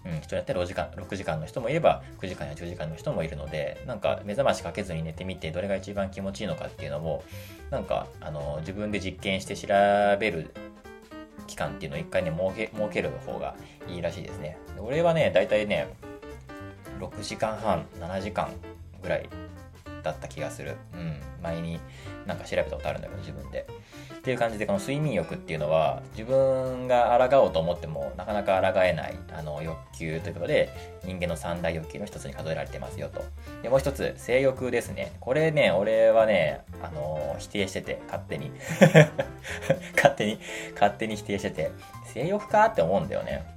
[0.05, 7.23] うん、人によって6時間 ,6 時間の人もいれば9時間や10時間の人もいるのでなんか目覚ましかけずに寝てみてどれが一番気持ちいいのかっていうのも
[7.71, 9.67] なんかあの自分で実験して調
[10.19, 10.53] べる
[11.47, 13.55] 期間っていうのを一回ね設け設ける方が
[13.87, 14.57] いいらしいですね。
[14.79, 15.87] 俺はね大体ね
[16.99, 18.49] 6時間半7時間
[19.01, 19.29] ぐらい
[20.03, 20.77] だった気がする。
[20.93, 21.21] うん。
[21.41, 21.79] 前に
[22.25, 23.67] なんか調べたことあるんだけど、自分で。
[24.15, 30.69] っていう感じで、この睡眠欲っていうのは、自分が抗おうと思っても、なかなか抗えない、あの、欲求ということで、
[31.03, 33.23] 人間の三大欲求の一つに数えられてますよと。
[33.61, 35.13] で、もう一つ、性欲ですね。
[35.19, 38.51] これね、俺はね、あの、否定してて、勝手に。
[39.95, 40.39] 勝手に、
[40.73, 41.71] 勝手に否定してて、
[42.05, 43.54] 性欲かって思うんだよね。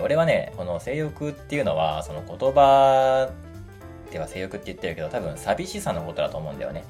[0.00, 3.30] 俺はね、この性欲っていうのは、その言葉
[4.10, 6.84] では性欲って言ってるけど、多分寂しさのことだと思うんだよね。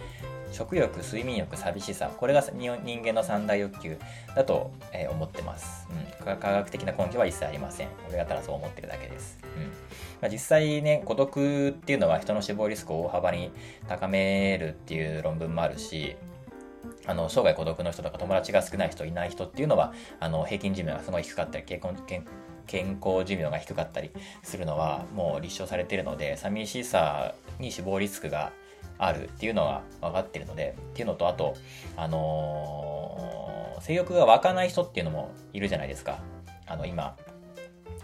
[0.52, 2.10] 食欲、睡眠欲、寂しさ。
[2.16, 3.98] これが人間の三大欲求
[4.34, 6.36] だと、えー、思ってます、うん。
[6.36, 7.88] 科学的な根拠は一切ありません。
[8.08, 9.38] 俺がただそう思ってるだけです。
[9.42, 9.64] うん
[10.22, 13.50] まあ、実際ね、孤独っていうのは人の死亡リスクを大幅に
[13.86, 16.16] 高めるっていう論文もあるし、
[17.06, 22.24] あの生涯孤独の人とか友達が少ない人いない人っていうのはあの平均寿命がすごい低かったり健健
[22.66, 24.10] 健康寿命が低かったり
[24.42, 28.52] するのはもう立証されているので寂しさに死亡リスクが
[28.98, 31.54] あるっていうのは分かってるので、っていうのと、あと、
[31.96, 36.18] あのー、性欲が湧かない人っていうのもいるじゃないですか。
[36.66, 37.16] あの、今、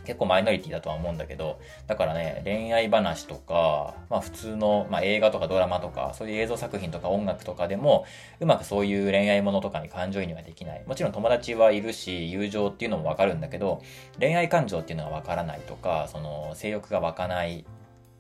[0.05, 8.05] 結構マイノリティだとは思うんだけど、だからね、恋愛話とか、まあ普通の、まあ、映画とかドラマとか、そういう映像作品とか音楽とかでも、
[8.41, 10.83] うまくそういう恋愛ものとかに感情移入はできない。
[10.87, 13.83] もちろん友達はいるし、友情っていうのもわかるんだけど、
[14.19, 17.65] 恋愛感情っていうのがわからないとか、その性欲が湧かないっ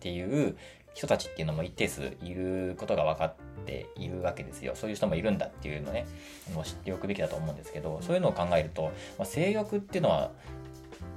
[0.00, 0.56] ていう
[0.94, 4.74] 人たちっていうのも一定数いることが分かっているわけですよ。
[4.74, 6.06] そういう人もいるんだっていうのね、
[6.54, 8.84] もう知っておくべきだと思うんですけど、そういうのを考えると、
[9.18, 10.30] まあ、性欲っていうのは、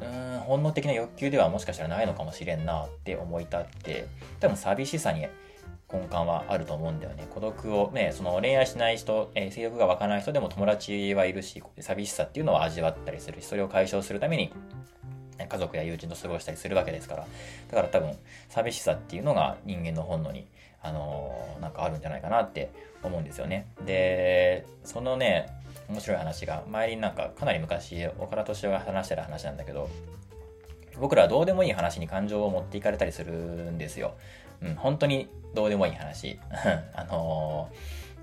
[0.01, 4.07] うん本能的な欲求ではもしかしたらないのかもしれんなって思い立って
[4.39, 5.27] 多分寂しさに
[5.91, 7.27] 根幹はあると思うんだよね。
[7.29, 14.51] 孤独をねその恋愛しない人、えー、性欲が湧かない人でも友達はいるし寂しさっていうのは味わったりするしそれを解消するために
[15.47, 17.27] 家族や友人と過ごしたりするわけですから。
[17.69, 18.17] だから多分
[18.49, 20.47] 寂しさっていうのが人間の本能に
[20.81, 22.71] あのー、なんかあるんじゃないかなって
[23.03, 23.67] 思うんですよね。
[23.85, 25.47] でそのね
[25.89, 29.89] 面白い話が、前になんかかなり昔、岡田敏夫が話してる話なんだけど、
[30.99, 34.15] 僕らはどうでもいい話に感情を持っていかれたりするんですよ。
[34.61, 36.39] うん、本当にどうでもいい話。
[36.95, 37.69] あの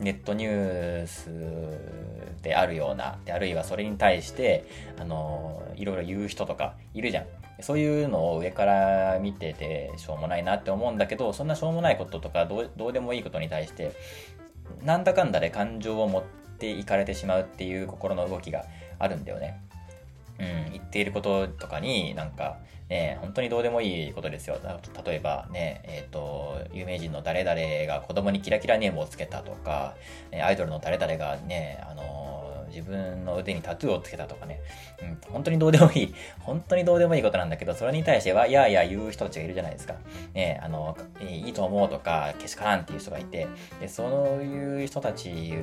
[0.00, 1.30] ー、ネットニュース
[2.42, 4.64] であるような、であるいはそれに対して、
[4.98, 7.26] あのー、いろいろ言う人とかいるじゃん。
[7.60, 13.92] そういうのを上から見ててしょうもないなって思うんだけど、そんなしょうもないこととかどうどうでもいいことに対して、
[14.82, 18.64] なんだかんだで感情を持ってっていかれてしまうっていう心の動きが
[19.00, 19.60] あるんだよね。
[20.38, 24.58] うん、言っていることとかになんかね、本当にどうでもいいことですよ。
[25.04, 29.94] 例えばね、えっ、ー、と、有名人の誰々が子供にキラキラネームをつけたとか、
[30.44, 34.60] アイドルの誰々がね、あの、自分の腕にタトゥーをつけたとかね、
[35.00, 39.94] うん、本当にどうでもいい、 本当にどうでもいいことなんだけど、それに対しては、いやいや言う人たちがいるじゃないですか。
[40.34, 43.46] ね、あの、いいと思うとか、けしからんっていう人がいて、
[43.80, 44.04] でそ
[44.38, 45.54] ういう人たち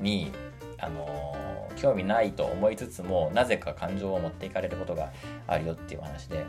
[0.00, 0.32] に、
[0.78, 5.10] あの、興味ないと思いつつもなぜか感情を持っていかれることが
[5.46, 6.46] あるよっていう話で、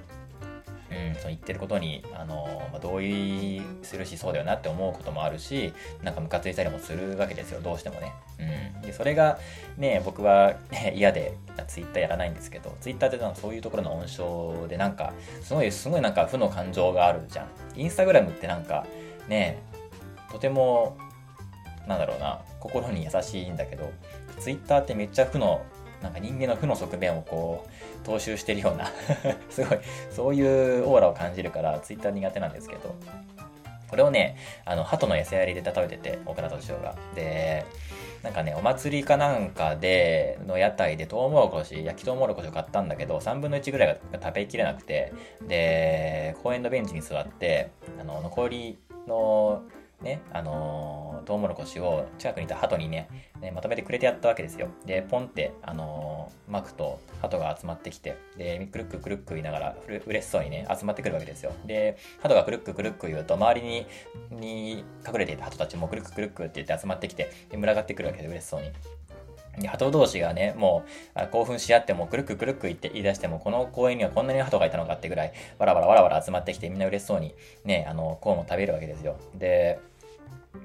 [0.92, 8.14] うん、その言ってることに、あの、まあ、同意するしそうだよなって思うこともあるしなんかムカついたりもするわけですよどうしてもね、
[8.76, 9.40] うん、でそれが
[9.78, 10.56] ね僕は、
[10.94, 14.06] 嫌でツイッターやらないんですけどツイッターってそういうところの温
[14.62, 17.48] 床でなんかすごいすごいなんか負の感情があるじゃん。
[17.76, 18.86] インスタグラムってなんか
[19.28, 19.62] ね
[20.32, 20.98] とても
[21.88, 23.92] なんだろうな心に優しいんだけど、
[24.40, 25.62] ツイッターってめっちゃ負の、
[26.02, 27.66] なんか人間の負の側面をこ
[28.04, 28.92] う、踏襲してるような
[29.50, 29.80] すごい、
[30.12, 32.96] そういうオーラを感じるから、ツイッター苦手なんですけど、
[33.88, 36.96] これをね、あの、鳩の餌やりで例えてて、岡田敏夫が。
[37.14, 37.66] で、
[38.24, 45.14] なんかね、お祭りかなんかで、の屋台でトウモロコシ、焼きトウモロコシを買ったんだけど、3分の1ぐらいが食べきれなくて、
[45.48, 47.70] で、公園のベンチに座って、
[48.02, 49.64] あの、残りの
[50.02, 54.68] ね、あのー、トウモロコシを近くにいた鳩にね、ねまとめてくれてやったわけですよ。
[54.86, 61.54] で、ポンって、あのー、巻くと鳩が集まってきて、で、くるっくくるっく言いながら、うれしそうにね、集まってくるわけですよ。
[61.66, 63.88] で、鳩がくるっくくるっく言うと、周りに、
[64.32, 68.72] に隠れていた鳩たちもくるっくくるっくって言って集まってきて、で群がってくるわけで嬉しそうに。
[69.68, 70.84] 鳩同士がね、も
[71.16, 79.18] う興奮し合ってもくるくくるく言って言い出しても、この公園にはこんなに鳩がいたのかってぐらい、わらわらわらわら集まってきて、みんな嬉しそうにね、あの、コーンを食べるわけですよ。
[79.36, 79.80] で、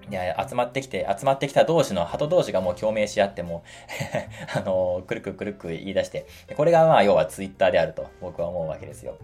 [0.08, 3.62] で集まってきて、集まってきた同士の鳩同士がもう共鳴し合っても
[4.54, 6.26] あの、くるくくるく言い出して、
[6.56, 9.16] これがまあ要はツイッターであると僕は思うわけですよ。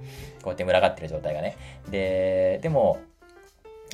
[0.43, 1.57] こうやって群がってる状態がね。
[1.91, 2.99] で、でも、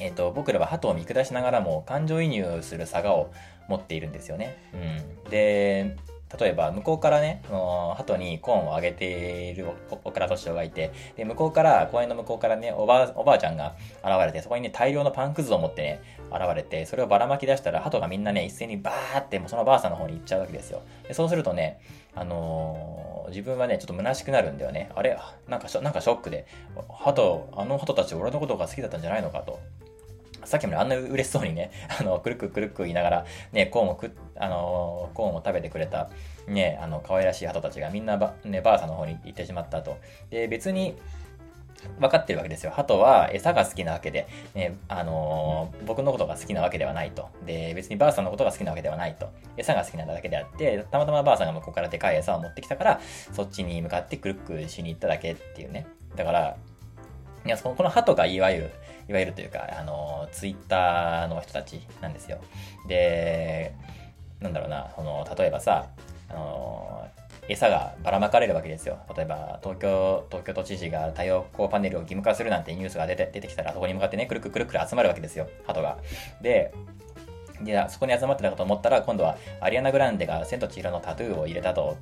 [0.01, 3.33] えっ、ー、と、僕らは鳩を見下しながらも感情移入する差がを
[3.69, 4.57] 持っているんですよね。
[4.75, 5.31] うん。
[5.31, 5.97] で、
[6.39, 16.01] 例えば向こうからね、鳩にコーンをあげている岡田敏夫がいて、で、向こうから、公園の向こうからね、おばおばあちゃんが現れて、そこにね、大量のパンくずを持ってね、
[16.31, 20.81] 現れて、それをばらまき出したら、鳩がみんなね、一斉にバーってもうそのばあさんの方に行っちゃうわけですよ。
[21.07, 21.81] でそうするとね、
[22.15, 24.91] あのー、自分はね、ちょっと虚しくなるんだよね。
[24.95, 26.47] あれなんかなんかショックで、
[26.89, 29.61] 鳩、あの鳩たち俺のことが好きだったんじゃないのかと。
[30.45, 36.11] さっきまであんな嬉しそうにね、 あの、くるくるくるく言いながら、ね、コーンをく、あの、コーンを食べてくれた、
[36.47, 39.97] ね、あの、可愛らしい鳩たちがみんなば、ね、ばあさんの方に行ってしまったと。
[40.31, 40.97] で、別に、
[41.99, 42.71] 分かってるわけですよ。
[42.71, 47.29] 鳩は餌が好きなわけで、ね、あのー、僕のことが好きなわけではないと。
[47.45, 49.31] で、別にばあさんのことが好きなわけではないと。
[49.57, 53.01] 餌が好きなだけであって、たまたまばあさんが向こうからでかい餌を持ってきたから、
[53.33, 55.87] そっちに向かってくるくしに行っただけっていうね。
[56.17, 56.57] だから、
[57.45, 58.71] いや、この鳩がいわゆる、
[59.09, 62.39] いわゆるというか、あの、ツイッターの人たちなんですよ。
[62.89, 63.75] で、
[64.41, 65.87] なんだろうな、その、例えばさ、
[66.29, 67.09] あの、
[67.49, 68.99] 餌がばらまかれるわけですよ。
[69.17, 75.99] 例えば、東京、東京都知事が太陽光パネルを義務化するなんてニュースが出て出てきたら、そこに向かってね、くるくるくるくる集まるわけですよ、鳩が。
[76.41, 76.73] で、
[77.63, 81.97] で、そこに集まってたかと思ったら、今度はアリアナ・グランデが千と千尋のタトゥーを入れたと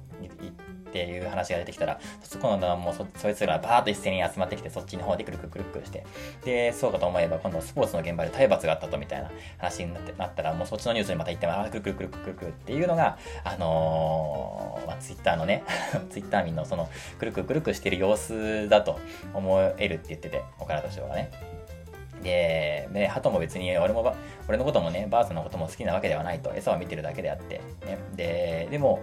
[0.91, 2.01] っていう話が出てきたら、
[2.41, 6.05] 今度はもうそそいつらバーッと一斉に集まってきて、そっちの方でくるくるくるくるして、
[6.45, 15.63] で、そうかと思えば、今度スポーツの現場で体罰があったとみたいな話になってなったら、もうそっちのニュースにまた行っても、あくるくるくるくるくるっていうのが、あのー、まあ、ツイッターのね、
[16.11, 18.99] ツイッター民のその、くるくるくるくしてる様子だと
[19.33, 21.31] 思えるって言ってて、岡田敏夫がね。
[22.23, 24.15] で、で、鳩も別に俺も
[24.49, 27.99] 俺のこともね、バースのことも好きなわけではないと、餌を見てるだけであって、ね。
[28.15, 29.01] で、でも、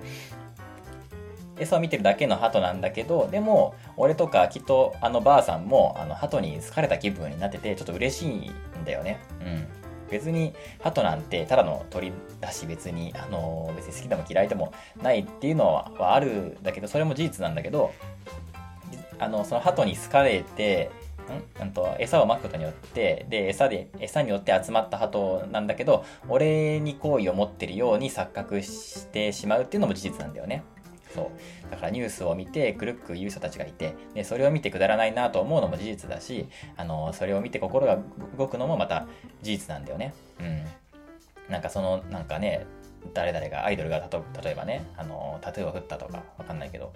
[1.60, 8.54] 餌を見てるだけの鳩なんだけど、でも、俺とかきっとあのばあさんも、あの、鳩に好かれた気分になってて、ちょっと嬉しいん
[8.86, 9.20] だよね。
[9.41, 9.67] うん。
[10.10, 17.91] 別に、鳩なんてただの鳥だし、別に、あの、別に好きでも嫌いでもないっていうのはあるんだけど、それも事実なんだけど、
[19.20, 20.91] あの、その鳩に好かれて、
[21.62, 21.65] ん？
[21.65, 30.63] んと餌をまくことによって、で、餌で、餌によって集まった鳩なんだけど、俺に好意を持ってるように錯覚してしまうっていうのも事実なんだよね。
[31.17, 31.32] そ
[31.67, 31.71] う。
[31.71, 37.97] だからニュースを見てくるく言う人たちがいてでそれを見てくだらないなと思うのも事実だしあのそれを見て心が
[38.38, 39.08] 動くのもまた
[39.41, 40.13] 事実なんだよね。
[40.39, 41.51] うん。
[41.51, 42.67] なんかそのなんかね
[43.13, 43.99] 誰々がアイドルが
[44.43, 46.93] 例えばねあのタトゥーを振ったとかわかんないけど、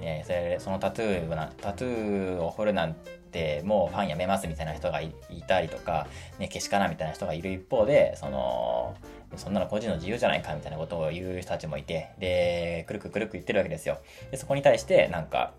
[0.00, 2.94] えー、それそのタトゥーなタトゥーを彫るなん
[3.32, 5.12] てもうファンやめますみたいな人がい
[5.46, 6.06] たりとか、
[6.38, 8.94] ね、けしからんみたいな人がいる一方でその
[9.36, 13.98] そんなの個人の自由じゃないかみたいなことを言う人たちもいて、で、くるくるくるく言ってるわけですよ。
[14.30, 15.54] で、そこに対して、なんか、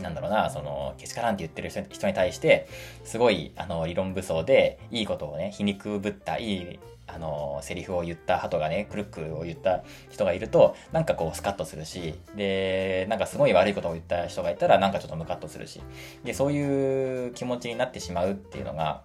[0.00, 2.66] なんだろうな、その、けしからんって言ってる人に対して、
[3.04, 15.80] すごい、あの、理論武装で、いいことをね、皮肉ぶった、いい、あの、セリフを言った鳩がね、クルックを言った人がいると、なんかこう、スカッとするし、で、なんかすごい悪いことを言った人がいたら、なんかちょっとムカッとするし、
[16.24, 19.02] で、そういう気持ちになってしまうっていうのが、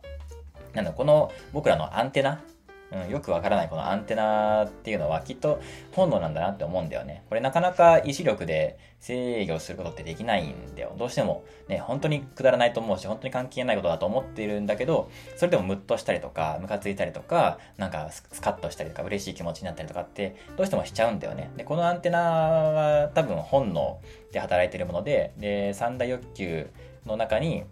[0.74, 2.42] なんだ、この僕らのアンテナ
[2.92, 5.60] うん、よくわからないこのアンテナっていうのはきっと
[5.92, 7.24] 本能なんだなって思うんだよね。
[7.30, 10.96] これなかなか意志力で制御することってできないんだよ。
[10.98, 21.52] どうしてもね、本当にくだらないと思うし、本当に関係ないことだと思っているんだけど、それでもムッとしたりとか、ムカついたりとか、なんかスカッとしたりとか、嬉しい気持ちになったりとかって、どうしてもしちゃうんだよね。
[21.56, 24.00] で、このアンテナは多分本能
[24.32, 26.70] で働いてるもので、で、三大欲求
[27.06, 27.64] の中に、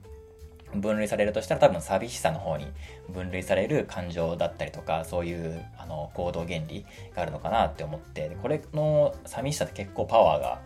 [0.76, 2.68] 分類されるとしたら多分寂しさの方に
[3.10, 10.62] 分類される感情だったりとかそういうあの行動原理があるのかなって思ってこれの寂しさって結構パワーが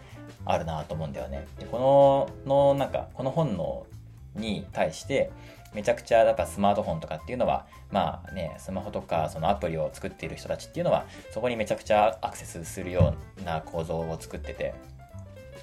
[0.45, 1.47] あるなと思うんだよね。
[1.59, 3.85] でこののなんかこの本能
[4.35, 5.31] に対して
[5.73, 14.73] めちゃくちゃやっぱスマートフォンとかっていうのはまあねスマホとかそのアプリを作っている人たちっていうのはそこにめちゃくちゃアクセスするような構造を作ってて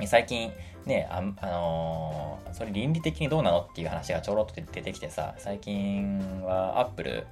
[0.07, 0.53] 最近
[0.87, 7.27] ね、あ、あのー、それ倫理的にどうなのっていう話がちょろっと出てきてさ、最近はアップル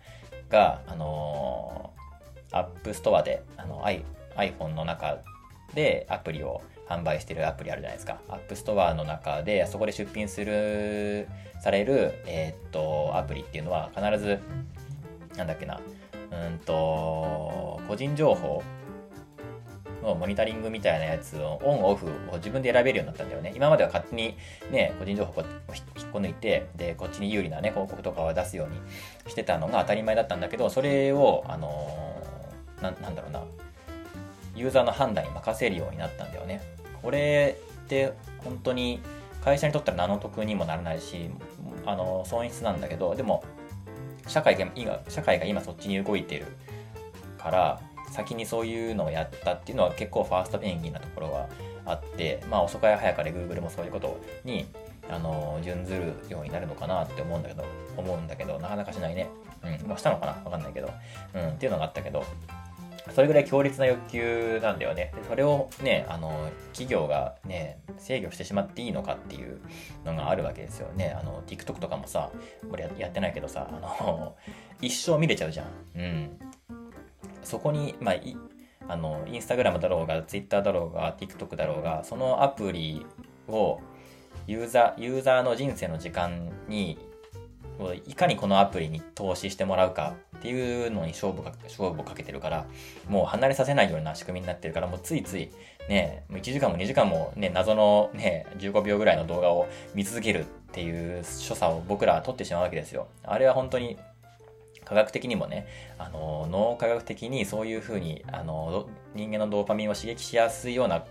[0.51, 3.85] が、あのー、 App Store で、あの、
[4.37, 5.19] iPhone の中
[5.75, 8.21] でアプリを販売してるアプリあるじゃないですか。
[8.29, 11.29] App Store の中で、そこで出品する、
[11.61, 14.39] される、えー、っと、アプリっていうのは必ず、
[15.37, 15.81] なんだっけな、
[16.31, 18.63] うんと、個人情報
[20.07, 23.53] のモニタリングみたいなやつをオンオフを自分で選べるようになったんだよね。
[23.55, 24.37] 今までは勝手に
[24.71, 28.77] ね、個人情報を引っこ抜いて、で、こっちに有利なね、広告とかを出すように
[29.29, 33.43] してたのが当たり前だったんだけど、それを、あのー、ななんだろうな、
[34.55, 36.63] ユーザーの判断に任せるようになったんだよね。
[37.03, 39.01] これって本当に
[39.45, 41.31] 会社にとったら何の得にもならないし、
[41.85, 43.45] あの損失なんだけど、でも、
[44.27, 46.47] 社会が今、社会が今そっちに動いてる
[47.39, 51.49] から、先にそういうのをやったっていうのは結構ファーストペンギンなところが
[51.85, 54.67] あって、まあ遅かれ早かれ Google もそういうことに、
[55.09, 57.65] あの、準ずるようになるのかなって思うんだけど、
[57.97, 59.29] 思うんだけど、なかなかしないね。
[59.63, 60.33] うん、まあしたのかな？
[60.45, 60.91] わかんないけど。
[61.35, 62.25] うん、っていうのがあったけど、
[63.15, 65.13] それぐらい強烈な欲求なんだよね。
[65.29, 69.61] それをね、あの、企業がね、制御してしまっていいのかっていう
[70.05, 71.17] のがあるわけですよね。
[71.19, 72.31] あの、TikTok とかもさ、
[72.71, 74.35] 俺やってないけどさ、あの、
[74.83, 75.67] 一生見れちゃうじゃん。
[75.95, 76.39] うん。
[77.43, 78.37] そこに、まあ、い
[78.89, 83.05] あの、インスタグラムだろうが、ツイッターだろうが、TikTok だろうが、そのアプリ
[83.49, 83.81] を
[84.47, 86.99] ユーザー、ユーザーの人生の時間に、
[88.07, 92.67] いかにこのアプリに投資してもらうかっていうのに勝負か勝負をかけてるから、
[93.09, 95.51] もう離れさせないような仕組みになってるから、もうついつい、
[95.89, 103.09] ね、1時間も2時間もね、謎のね、15秒ぐらいの動画を見続けるっていう所作を僕らは取ってしまうわけですよ。
[103.25, 103.99] あれは本当に
[104.87, 105.67] 科学的にもね、
[105.99, 111.05] あの、脳科学的にそういうふうに、あの、人間のドーパミンを刺激しやすいような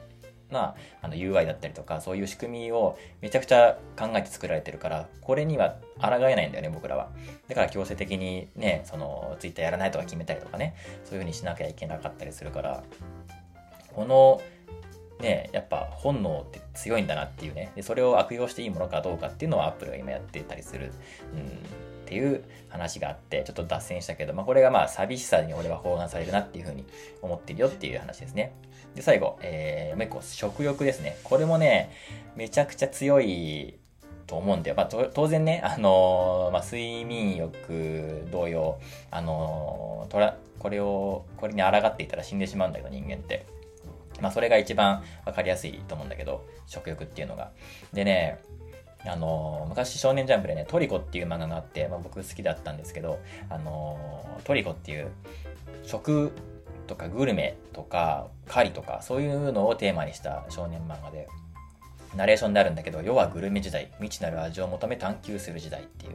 [0.51, 7.09] なあの UI だったりとかそういう仕組みをめちゃくちゃ考えて作られてるからこれには抗えないんだよね僕らは。
[7.47, 12.83] だから強制的にねその Twitter やらないとか決めたりとかねそういう風にしなきゃいけなかったりするから
[13.93, 14.41] この
[15.21, 17.71] ね、やっぱ本能って強いんだなっていうね。
[17.75, 20.91] でそれを悪用していいものかどうかっていうのをアップルが今やってたりする、
[21.33, 26.85] うん、っていう話があってちょっと脱線したけど、まあ、これがまあ寂しさに俺は包含されるなっていうふうに
[27.21, 28.53] 思ってるよっていう話ですね
[28.93, 31.91] で最後、えー、もう一個食欲ですねこれもね
[32.35, 33.79] めちゃくちゃ強い
[34.27, 34.75] と思うんだよ。
[34.75, 38.79] まあ、当然ね、あのー、まあ、睡眠欲同様、
[39.11, 43.45] あのー、これを、これに抗っていたら死んでしまうんだけど、人間って。
[44.21, 47.51] まあ、それが一番わかりやすいと思うんだけど、食欲っていうのが。
[47.93, 48.39] でね、
[49.07, 55.09] あの昔少年ジャンプでね、トリコっていう漫画があって、まあ、僕好きだったんですけど、あのトリコっていう
[55.83, 56.31] 食
[56.87, 61.27] とかグルメとか狩りとかそういうのをテーマにした少年漫画で、
[62.15, 66.13] ナレーションであるんだけど、世はグルメ時代、未知なる味を求め探求する時代っていう、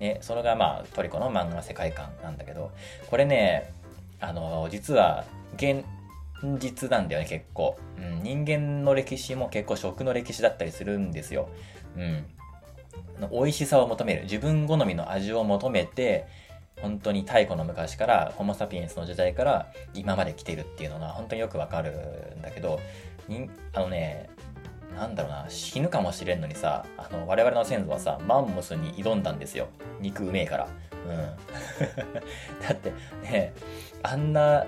[0.00, 2.70] ね、それがまあトリコの漫画の世界観なんだけど、
[3.10, 3.72] これね、
[4.20, 5.24] あの実は
[5.56, 5.84] 現
[6.58, 7.76] 実なんだよね、結構。
[7.98, 11.48] うん、人間の歴史も結構食の歴史だったりするんですよ。
[11.96, 12.26] うん。
[13.30, 14.22] 美味しさを求める。
[14.22, 16.26] 自分好みの味を求めて、
[16.80, 22.80] 本当に太古の昔から、ホモ・サピエンスの時代から今まで来てるっていうのが本当によくわかるんだけど、
[23.74, 24.30] あのね、
[24.96, 29.68] なんだろうな、死ぬかもしれんのにさ、あの、我々の先祖はさ、マンモスに挑んだんですよ。
[30.00, 30.68] 肉うめえから。
[31.06, 31.16] うん。
[32.66, 33.52] だってね、
[34.02, 34.66] あんな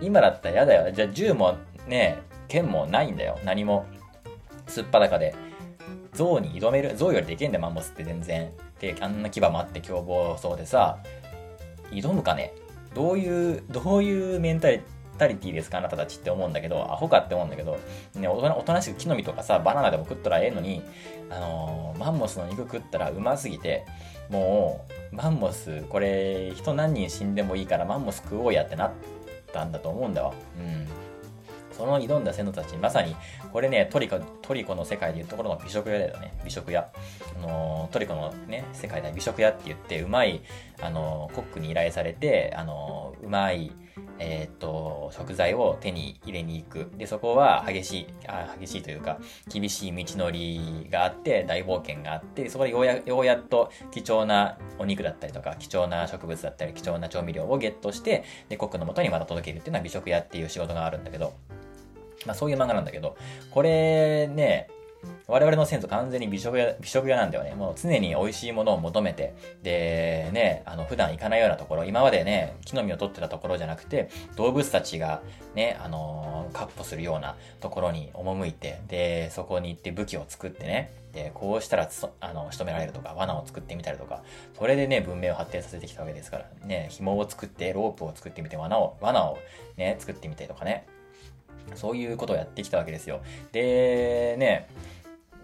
[0.00, 0.92] 今だったら嫌だよ。
[0.92, 3.38] じゃあ銃もね、剣もないんだよ。
[3.44, 3.86] 何も。
[4.66, 5.34] すっぱだかで。
[6.14, 6.96] 象に挑める。
[6.96, 8.50] 象よりでけんだよ、マンモスって全然。
[8.80, 10.98] で、あんな牙もあって凶暴そうでさ、
[11.90, 12.52] 挑むかね？
[12.94, 14.80] どういう、どういうメンタリ
[15.18, 17.78] タリティですかあなたたちって思うんだけど、アホかって思うんだけど、
[18.14, 20.82] ね、おとなしく木の実とかさ、バナナでも食ったらええのに、
[21.28, 23.84] あのー、マンモスの肉食ったらうますぎて、
[24.30, 28.92] もう、マンモス、これ、人何人死んでもいいからマンモス食おうやってなっ
[29.52, 30.32] たんだと思うんだわ。
[30.58, 30.86] うん。
[31.80, 33.16] その挑んだ先祖たち、まさに、
[33.54, 36.34] これね、トリコ、トリコの世界でいうところの美食屋だよね。
[36.44, 36.92] 美食屋。
[37.36, 40.42] あのトリコのね、世界で美食屋って言って、うまい、
[40.82, 43.72] あのコックに依頼されて、あのうまい、
[44.18, 46.90] えっ、と、食材を手に入れに行く。
[46.98, 49.18] で、そこは激しい、あ激しいというか、
[49.50, 61.32] 厳しい道のりがあって、大冒険があって、そこでようやようやっと貴重なお肉だったりとか、貴重な植物だったり、貴重な調味料をゲットして、で、コックの元にまた届けるっていうのは美食屋っていう仕事があるんだけど、
[62.26, 63.16] まあそういう漫画なんだけど、
[63.50, 64.68] これね、
[65.26, 67.54] 我々の先祖完全に美食屋、美食屋なんだよね。
[67.54, 75.22] もう常に美味しいものを求めて、で、ね、あの、普段行かないようなところ、今までね、木の実を取ってたところじゃなくて、動物たちが
[75.54, 81.88] ね、あのー、確保するようなところに赴いて、で、そこに行って武器を作ってね、で、こうしたら
[82.20, 84.22] あの、仕留められるとか、罠を作ってみたりとか、
[84.58, 89.38] それでね、文明を発展させてきたわけですから、ね、紐を作って、ロープを作ってみて、罠を、罠を
[89.76, 90.86] ね、作ってみたりとかね、
[91.74, 93.20] そういうことをやってきたわけですよ。
[93.52, 94.68] で、ね、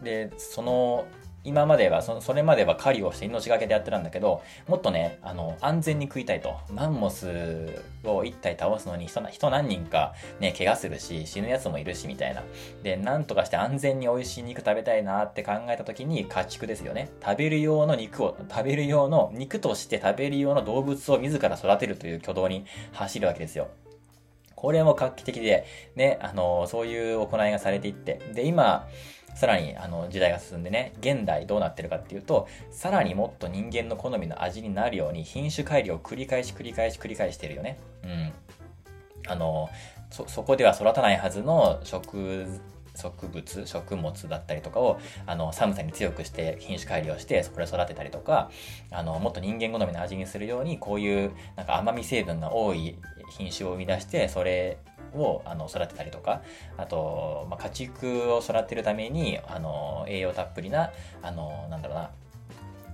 [0.03, 1.07] で、その、
[1.47, 6.57] 今まではそ、それまでは狩りをして命がけでやってたんだけど、もっとね、あの、安全に食いたいと。
[6.73, 12.43] マンモスを一体倒すのに人、人何人かね、怪我するし、死ぬやつもいるし、みたいな。
[12.83, 17.11] で、なんとかして安全に美味しい肉食べたいなって考えた時に、家畜ですよね。
[17.25, 23.69] 食べる用の肉を、食べる用の、肉として食べる用の動物を自ら育てるという挙動に走るわけですよ。
[24.67, 25.64] これも画期的で、
[25.95, 28.89] ね、あの、そういう行いがされていって、で、今、
[29.37, 37.79] さらにあの時代が進んでね、現代どうなってるかっていうと、さらにもっと人間の好みの味になるように品種改良を繰り返し繰り返し繰り返してるよね。
[38.03, 38.33] うん。
[39.29, 39.69] あの、
[40.11, 42.45] そ、そこでは育たないはずの植
[42.97, 48.51] 植物、食物だったりとかを、あの、寒さに強くして品種改良して、そこで育てたりとか、
[48.91, 52.97] あの、もっと人間好みの味にするように、こういう、なんか甘み成分が多い
[53.29, 54.79] 品種を生み出して、それ
[55.14, 56.43] をあの育てたりとか、
[56.77, 60.91] あと、まあ、家畜を育てるために、あの、栄養たっぷりな、
[61.22, 62.11] あの、なんだろうな、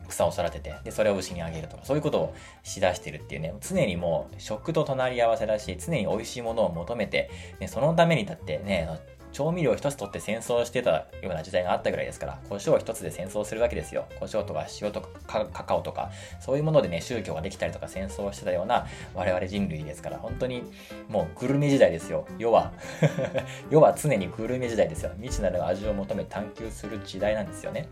[0.08, 7.30] 草を育てて、で、それを牛にあげるとか、そういうことをしだしてるっていうね、常にもう食と隣り合わせだし、常に美味しいものを求めて、
[7.60, 8.88] ね、そのためにだってね、
[9.32, 14.06] 調味料一つ取って戦争してたような時代があったぐらいですから、胡椒一つで戦争するわけですよ。
[14.18, 15.08] 胡椒とか塩とか
[15.52, 16.10] カカオとか、
[16.40, 20.62] そういうものでね、宗教ができたりとか戦争してたような我々人類ですから、本当に
[21.08, 22.26] もうグルメ時代ですよ。
[22.38, 22.72] 世は。
[23.70, 25.12] 世は常にグルメ時代ですよ。
[25.20, 27.88] 未知なる味を求め探求する時代なんですよね。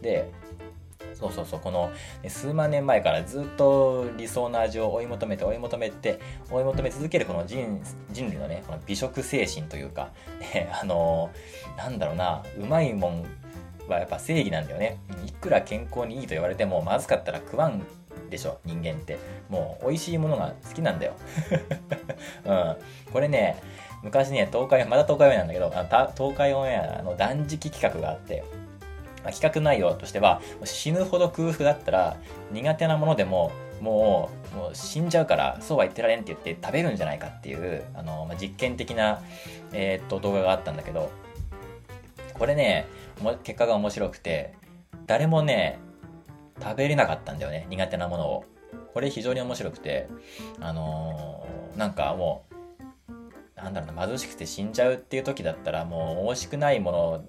[0.00, 0.30] で、
[1.14, 1.90] そうそうそう、この、
[2.28, 10.10] 数万年前からずっと理想の味を追い求めて追い求めて、追い求め続けるこの人人類のね、この美食精神というか、
[10.40, 13.24] ね、 あのー、なんだろうな、うまいもん
[13.88, 14.98] はやっぱ正義なんだよね。
[15.26, 17.82] いくら健康にいいと言われても、まずかったら食わん
[18.30, 19.18] でしょ、人間って。
[19.48, 21.12] もう、美味しいものが好きなんだよ。
[22.44, 22.76] うん。
[23.12, 23.56] これね、
[24.02, 28.44] 昔ね、東海、まだ東海オンエアなんだけど、あ東海オンエアの断食企画があって、
[29.24, 32.16] まあ、企画内容としては、死ぬほど空腹だったら、
[32.52, 33.50] 苦手なものでも、
[33.80, 39.20] もう、もう死んじゃうから、そうは言ってられんって言って食べるんじゃないかっていう、あの、まあ、実験的な、
[39.72, 41.10] えー、っと、動画があったんだけど、
[42.34, 42.86] これね、
[43.42, 44.54] 結果が面白くて、
[45.06, 45.78] 誰もね、
[46.62, 48.44] 食べれなかったんだよね、苦手なものを。
[48.92, 50.08] これ非常に面白くて、
[50.60, 52.54] あのー、なんかもう、
[53.56, 57.24] なんだろうな、貧しくて死んじゃうっていう時だったら、もう美味しくないもの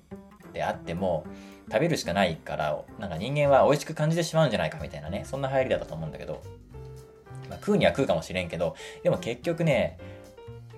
[0.53, 1.25] であっても、
[1.71, 6.41] 食べるしかないから、なんか人間は美味しく感じてしまうんじゃないかみたいなね、そんな入りだったと思うんだけど、
[7.49, 9.97] まあ、食うには食うかもしれんけど、でも結局ね、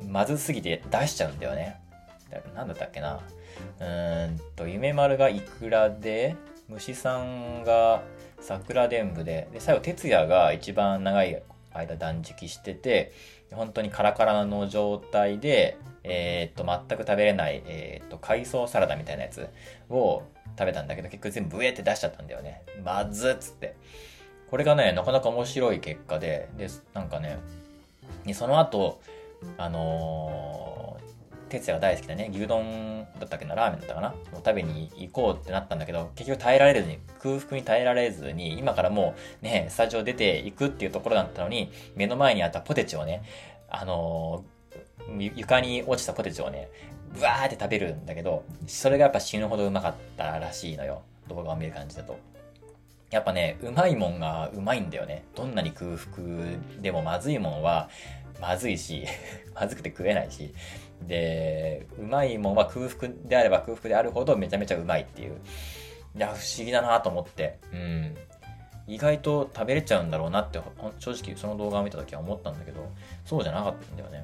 [0.08, 1.80] まずすぎて出しちゃうんだよね。
[2.56, 3.22] なんだったっけな。
[3.80, 6.36] うーんと、夢丸がイクラで、
[6.68, 8.04] 虫さんが
[8.42, 11.42] 桜伝部で、で、最後、哲也が一番長い
[11.74, 13.12] 間断食してて、
[13.52, 19.50] 本当にカラカラの状態で、えー、っと、全く食べれない、えー、っと、海藻サラダみたいなやつ
[19.90, 20.24] を
[20.58, 22.64] 食べたんだけど、結局全部ブエって出しちゃったんだよね。
[22.84, 23.76] まずっつって。
[24.50, 27.38] これがね、なかなか面白い結果で、で、なんかね、
[28.34, 29.02] その後、
[29.58, 34.10] あのー、哲也が大好きなね、牛丼だったっけな、ラーメンだったかな？
[34.10, 43.24] を食べに行こうってなったんだけど、結局耐えられずに、空腹に耐えられずに、今からもうね、スタジオ出ていくっていうところだったのに、目の前にあったポテチをね、
[43.70, 46.70] あのー、床に落ちたポテチをね、
[47.14, 51.02] ブワーって食べるんだけど、それがやっぱ死ぬほどうまかったらしいのよ。
[51.28, 52.18] 動画を見る感じだと。
[53.10, 55.24] やっぱね、うまいもんがうまいんだよね。
[55.36, 56.18] どんなに空腹
[56.82, 57.90] でもまずいもんは
[58.42, 59.06] まずいし、
[59.56, 60.54] まずくて食えないし。
[61.02, 65.40] で、うまいもんは空腹であれば空腹であるほどめちゃめちゃうまいっていう。
[66.16, 67.60] いや、不思議だなと思って。
[67.72, 68.18] うん。
[68.88, 70.60] 意外と食べれちゃうんだろうなって
[71.00, 72.90] 正直その動画を見た時は思ったんだけど、
[73.26, 74.24] そうじゃなかったんだよね。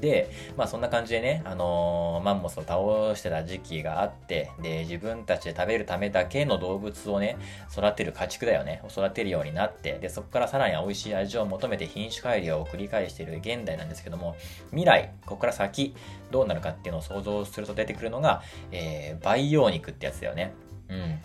[0.00, 2.78] で、まあそんな感じでね、あのー、マンモスを倒
[3.14, 7.36] してた時期があって、で、自分たちで食べるためだけの動物をね、
[7.72, 14.36] 育てる家畜だよね、育てるようになって、で、そこからさらに美味しい味を求めて品種改良を繰り返している現代なんですけども、
[14.70, 15.94] 未来、ここから先、
[16.30, 18.42] どうなるかっていうのを想像すると出てくるのが、
[18.72, 20.52] えー、培養肉ってやつだよね。
[20.88, 21.18] うん。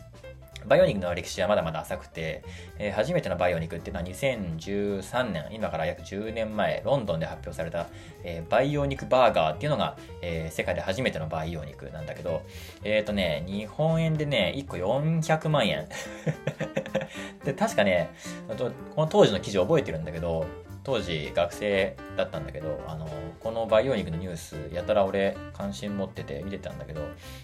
[0.66, 2.44] バイオニクの歴史はまだまだ浅くて、
[2.78, 7.88] えー、初めてのバイオニクっていうのは2013年、今から約10年前、ロンドンで発表された、
[8.24, 12.44] えー、バイオニクバーガーっていうのが、えー、世界で初めてのバイオニクなんだけど、
[12.84, 15.88] えっ、とね、日本円でね、1個400万円。
[17.44, 18.10] で、確かね、
[18.48, 20.46] この当時の記事覚えてるんだけど、
[20.84, 23.08] 当時学生だったんだけど、あの、
[23.40, 27.02] この培養肉のニュース、やたら俺関心持ってて見てたんだけど、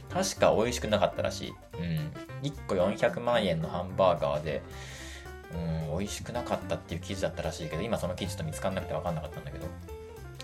[0.10, 1.54] 確か美味しくなかったらしい。
[1.80, 2.12] うん。
[2.42, 4.64] 1個400万円のハンバーガーで、
[5.54, 9.68] うん、美味しくなかったっていう記事だったらしいけど、今その記事と見つかんなくて分かんなかったんだけど、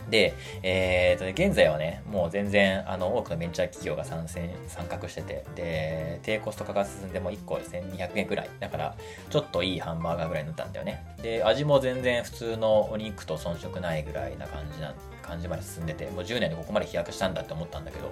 [0.09, 8.49] で、えーとね、現在はね、もう全然、あの、多くのベンチャー企業が参戦、参画してて、で、低コスト化が進んでも1個1200円くらい。
[8.59, 8.95] だから、
[9.29, 11.03] ちょっといいハンバーガーぐらいになったんだよね。
[11.21, 14.93] で、味も全然普通のお肉と遜色ないぐらいな感じな、
[15.23, 18.11] 感じまで進んでて、もう10年でここまで飛躍したんだって思ったんだけど、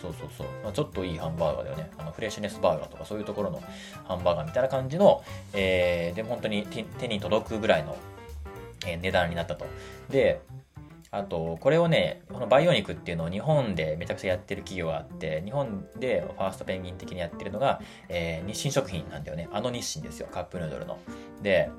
[0.00, 0.46] そうそうそう。
[0.62, 1.90] まあ、ちょっといいハンバーガーだよね。
[1.98, 3.62] あの、フレッシュネスバーガーとかそういうところの
[4.04, 5.24] ハンバーガーみたいな感じの、
[5.54, 7.96] えー、で本当に手に届くぐらいの、
[8.86, 9.64] えー、値段になったと。
[10.10, 10.40] で、
[11.12, 19.46] あと、これをね、この培養肉っていうのを日本でめちゃくちゃやってる企業があって、日本でファーストペンギン的にやってるのが、えー、日清食品なんだよね。
[19.52, 20.98] あの日清ですよ、カップヌードルの。
[21.42, 21.70] で、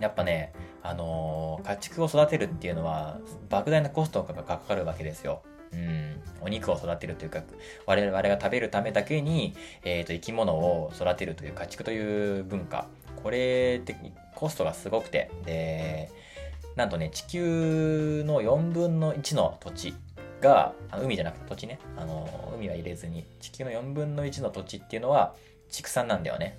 [0.00, 3.16] やっぱね、あのー、家畜を育てるっていうのは、
[3.48, 5.40] 莫大なコストがかかるわけですよ。
[5.72, 7.42] うん、お肉を育てるというか、
[7.86, 12.86] 我々が食べるためだけに、えっ、ー、と、生き物を育てるという家畜という文化。
[13.22, 13.96] これって
[14.34, 16.10] コストがすごくて、で、
[16.76, 19.94] なんとね、地球の4分の1の土地
[20.42, 25.34] が、海じゃなくて土地ね、あの、海は入れずに、地球の4分の1の土地っていうのは
[25.70, 26.58] 畜産なんだよね。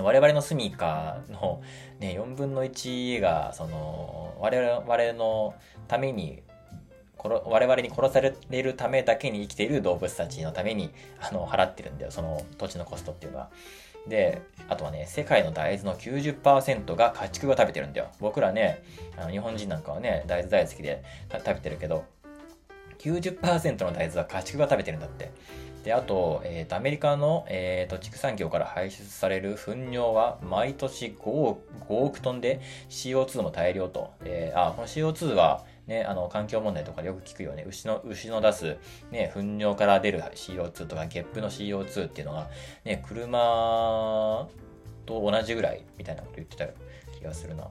[0.00, 1.62] 我々の住みかの、
[2.00, 5.54] ね、4分の1が、その、我々の
[5.86, 6.42] ために、
[7.16, 13.50] 我々に殺されるためだけに生きている動物たちのために、あの、払ってるんだよ、その土地のコストっていうのは。
[14.06, 18.08] で、あとはね、世界の大豆の90%が家畜が食べてるんだよ。
[18.20, 18.82] 僕らね、
[19.16, 22.04] あの日本人なんかはね、大豆大好きで食べてるけど、
[22.98, 25.30] 90%の大豆は家畜が食べてるんだって。
[25.84, 34.12] で、あと、えっ、と、アメリカの、えっ、と、畜産業から排出される糞尿は毎年5億 ,5 億トンで CO2 も大量と。
[34.22, 37.64] で、あ、この CO2 は、ね、あの、環境問題とかでよく聞くよね。
[37.66, 38.76] 牛の、牛の出す、
[39.10, 42.48] ね、糞尿から出る CO2 とか、ゲップの CO2 っていうのが、
[42.84, 44.46] ね、車
[45.06, 46.66] と同じぐらいみたいなこと言ってた
[47.18, 47.68] 気がするな。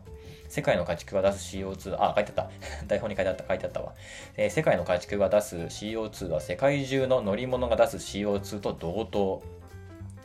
[0.49, 2.49] 世界の家畜が出す CO2、あ、書いてあった。
[2.87, 3.93] 台本に書いてあった、書いてあったわ。
[4.35, 9.43] えー、世界の家畜が出す CO2 は世界中の乗り物が出す CO2 と同等。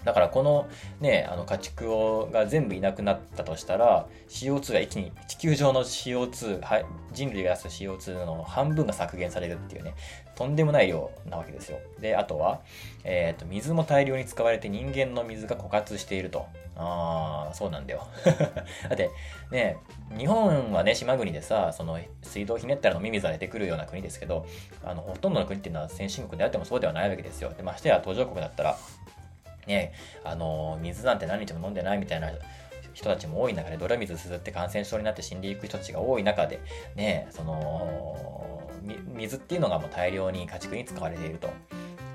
[0.05, 0.69] だからこの
[1.01, 9.95] ね、あの家畜をが全部いなくなったとしたら、CO2 が一気に地球上の CO2、はい、人類が出す CO2 の半分が削減されるっていうね、
[10.35, 11.79] とんでもない量なわけですよ。
[12.01, 12.61] で、あとは、
[13.05, 16.47] えっ、ー、と、水も大量に使われて人間の水が枯渇していると。
[16.75, 18.07] ああ、そうなんだよ。
[18.25, 19.11] だって、
[19.51, 19.77] ね、
[20.17, 24.47] 日本はね、島国でさ、その水道ひねったら飲み水が出てくるような国ですけど、
[24.83, 27.51] あの、ほとんどの国っていうのは先進国であってもそうではないわけですよ。
[27.51, 28.79] で、ましてや途上国だったら、
[29.67, 29.93] ね、
[30.25, 32.31] あの、水なんて何日も飲んでないみたいな
[32.93, 36.61] 人たちも多い中で、泥水すすって感染症になって死んでいく人たちが多い中で、
[36.95, 38.71] ね、その、
[39.15, 41.51] 水っていうのがもう大量に家畜に使われていると。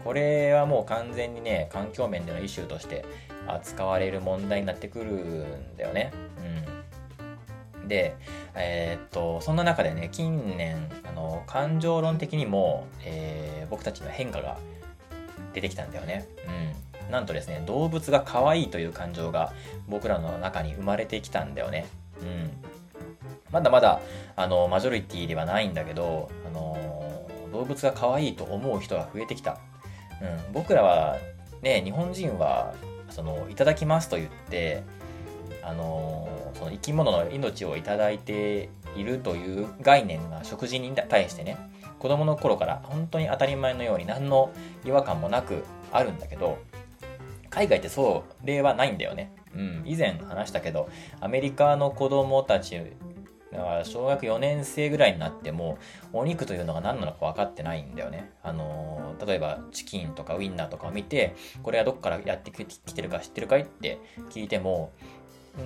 [0.03, 3.03] これはもう完全にね、環境面でのイシューとして
[3.47, 6.13] 扱われる問題になってくるんだよね。
[7.81, 7.87] うん。
[7.87, 8.15] で、
[8.55, 14.57] えー、っと、そんな中でね、近年、あの、感情論的にも、えー、僕たちには変化が
[15.53, 16.25] 出てきたんだよね。
[16.45, 16.86] うん。
[17.09, 19.53] なんとですね、動物が可愛いという感情が
[19.87, 21.87] 僕らの中に生まれてきたんだよね。
[22.21, 22.51] うん。
[23.51, 24.01] まだまだ、
[24.35, 26.77] あの、マジョリティではないんだけど、あの、
[27.51, 29.57] 動物が可愛いと思う人が増えてきた。
[30.21, 30.53] うん。
[30.53, 31.17] 僕らは、
[31.61, 32.73] ね、日本人は、
[33.09, 34.83] その、いただきますと言って、
[35.63, 41.57] あの、その生き物の命をいただいているという概念が食事に対してね、
[41.99, 44.51] 子供の頃から本当に当たり前のように何の
[44.85, 46.57] 違和感もなくあるんだけど、
[47.49, 49.31] 海外ってそう例はないんだよね。
[49.55, 50.89] うん、以前話したけど、
[51.19, 52.77] アメリカの子供たち
[53.51, 55.77] は小学4年生ぐらいになっても、
[56.13, 58.31] お肉というのが何なのか分かってないんだよね。
[58.43, 64.91] あのー、例えばチキンとかウインナーとかを見て、これはどっからやってきてるか知ってるかいって聞いても、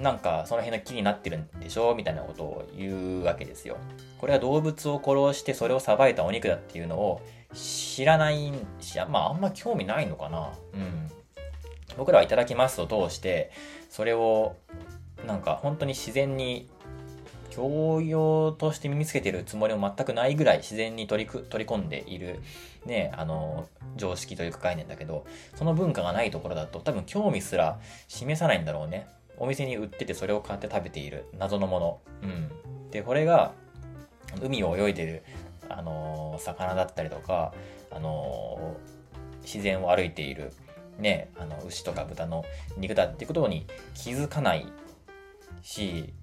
[0.01, 1.95] なんかその辺の木になってるんでしょ？
[1.95, 3.75] みたいなことを言うわけですよ。
[4.19, 7.21] これは動物を殺してそれをさばいたお肉だっていうのを
[7.53, 10.53] 知らないし、まああんま興味ないのかな。
[10.73, 11.11] うん。
[11.97, 13.51] 僕らはいただきますを通して、
[13.89, 14.55] それを
[15.25, 16.69] なんか本当に自然に
[17.49, 22.39] 教養として身につけてるつもりも全くないぐらい自然に取り取り込んでいる、
[22.85, 23.67] ね、あの、
[23.97, 25.25] 常識というか概念だけど、
[25.55, 29.07] その文化がないところだと多分興味すら示さないんだろうね。
[29.37, 31.99] お店に売っててそれを買って食べている謎のもの。
[32.23, 32.89] うん。
[32.91, 33.53] で、これが
[34.41, 35.23] 海を泳いでる、
[35.67, 37.53] あの魚だったりとか、
[37.91, 38.77] あの
[39.41, 40.53] 自然を歩いている
[41.01, 42.45] ね、あの牛とか豚の
[42.77, 44.67] 肉だっていうことに気づかない
[45.61, 46.13] し、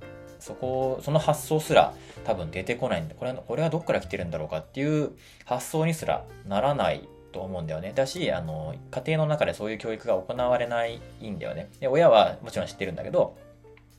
[0.40, 1.92] そこ、その発想すら
[2.24, 5.12] 多分出てこないんで、これは、これはどっから来てるんだろうかっていう
[5.44, 7.92] 発想にすらならないと思うんだよね。
[7.94, 11.70] だし、あの、家庭の中でそういう教育が行われないんだよね。
[11.80, 13.36] で、親はもちろん知ってるんだけど、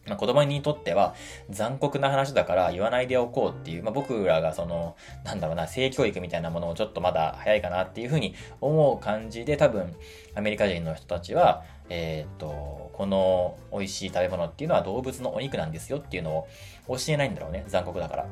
[0.08, 1.14] まあ、子供にとっては
[1.50, 9.94] 残酷な話だから言わないでおこうっていう、まあ、僕らがその、なんだろうな、性教育みたいなものをちょっとまだ早いかなっていうふうに思う感じで多分
[10.36, 16.48] アメリカ人の人たちは、えー、っと、この美味しい食べ物っていうのは動物のお肉なんですよっていうのを
[16.88, 17.66] 教えないんだろうね。
[17.68, 18.28] 残酷だから。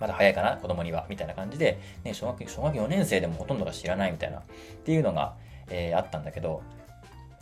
[0.00, 1.06] まだ早いかな、子供には。
[1.08, 4.42] みたいな感じで、ね、小学、小学4年生でもほとんどが知らないみたいな、っ
[4.84, 5.34] ていうのが、
[5.68, 6.62] えー、あったんだけど、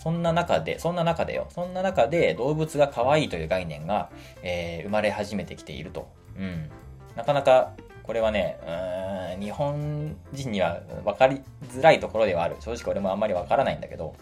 [0.03, 4.11] そんな中で、そんな中でよ、そんな中で動物が可愛いという概念が、
[4.42, 6.09] えー、生まれ始めてきていると。
[6.36, 6.68] うん。
[7.14, 7.70] なかなか、
[8.03, 8.59] これはね、
[9.36, 12.57] うん、日本人には分かりづらいところではある。
[12.59, 14.16] 正直俺もあんまり分からないんだけど、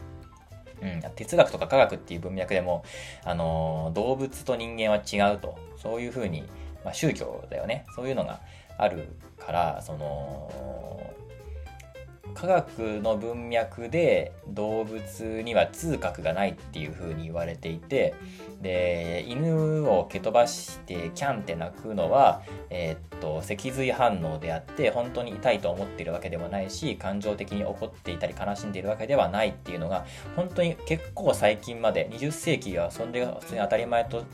[0.82, 2.84] うん、哲学とか科学っていう文脈でも、
[3.24, 5.58] あのー、動物と人間は違うと。
[5.78, 6.42] そういうふうに、
[6.84, 7.86] まあ、宗教だよね。
[7.96, 8.40] そういうのが
[8.76, 10.52] あるから、その、
[12.34, 18.14] 科学の文脈で動物には痛覚がないっていう風に言われていて
[18.60, 30.04] で犬を蹴飛ばしてキャンって鳴くのは、えー、っと脊髄反応であって本当に痛いと思っているわけではないし感情的に怒っていたり悲しんでいるわけではないっていうのが
[30.36, 34.24] 本当に結構最近まで20世紀はそれが普通に当たり前と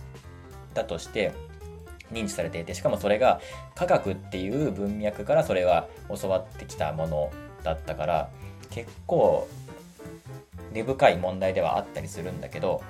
[0.75, 1.33] だとして
[2.13, 3.41] 認知されていてしかもそれが
[3.75, 5.89] 科学っていう文脈からそれは
[6.21, 7.33] 教わってきたもの
[7.67, 8.31] だったから
[8.71, 9.47] 結構
[10.73, 12.83] 根深い問題ではあったりするんだけど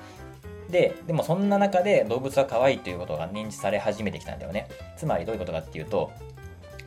[0.71, 6.11] ででもそんな中で動物は可愛いということが認知され始めてきたんだよねつまりどういうことかっていうと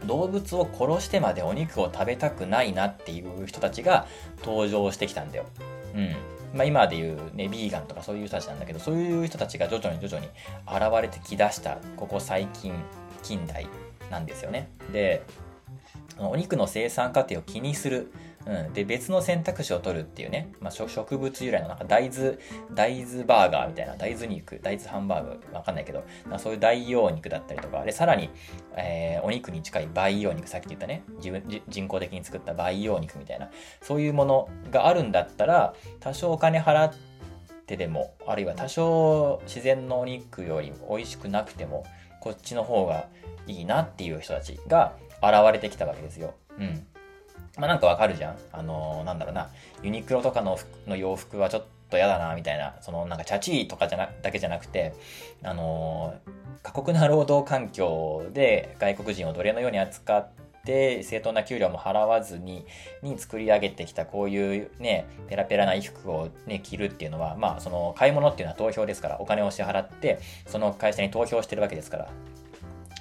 [0.06, 4.08] 動物を殺してまでお肉を食べたくないなっていう人たちが
[4.40, 5.46] 登場してきたんだよ。
[5.96, 6.16] うん。
[6.54, 10.32] まあ、今でいうね、ビーガンとかそういう人たちなんだけど、そういう人たちが徐々に徐々に
[10.68, 12.74] 現れてきだした、ここ最近、
[13.22, 13.68] 近代
[14.10, 14.70] なんですよね。
[14.92, 15.22] で、
[16.22, 18.12] お肉の生産過程を気にする。
[18.46, 22.38] うん、で別の選択肢を取るっていうね、まあ、植物由来のなんか大豆
[22.74, 27.84] 大豆バーガーみたいな大豆肉大豆ハンバーグわかんないけど、まあ、そういう代用肉だったりとか。
[27.84, 28.30] でさらに、
[28.76, 31.04] えー、お肉に近い培養肉さっき言ったね。
[31.18, 33.52] 自分人工的に作った培養肉みたいな。
[33.82, 36.94] そういうものがあるんだったら多少お金払っ
[37.68, 41.86] てでもあるいは多少自然のお肉より美味しくなくても
[42.20, 43.08] こっちの方が
[43.48, 46.34] いいなっていう人たちが現れてきたわけですよ。
[46.58, 46.86] うん。
[47.58, 48.38] まあなんかわかるじゃん。
[48.52, 49.50] あのー、なんだろうな、
[49.84, 50.58] ユニクロとかの
[50.88, 54.94] の洋服はちょっと嫌だな、みたいな、そのなんかチャチーとかじゃな、だけじゃなくて、
[55.44, 56.32] あのー、
[56.64, 60.28] 過酷な労働環境で外国人を奴隷のように扱っ
[60.64, 62.66] て、正当な給料も払わずに、
[63.02, 72.10] に作り上げてきたこういうね、ペラペラな衣服をね、着るっていうのは、まあその買い物っていうのは投票ですから、お金を支払って、その会社に投票してるわけですから、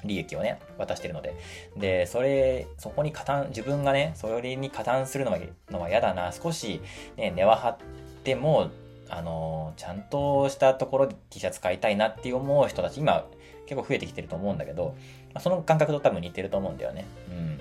[0.05, 1.35] 利益をね、渡してるので。
[1.77, 5.39] で、それ、そこに加担、自分がね、それに加担するのは
[5.71, 6.33] のは嫌だな。
[6.33, 6.81] 少し、
[7.17, 7.77] ね、値は張っ
[8.25, 8.71] ても、
[9.11, 13.27] あのちゃんとしたところで T シャツ買いたいなって思う人たち、今、
[13.67, 14.97] 結構増えてきてると思うんだけど、
[15.35, 17.07] まあ、その感覚と多分似てると思うんだよね。
[17.31, 17.61] うん。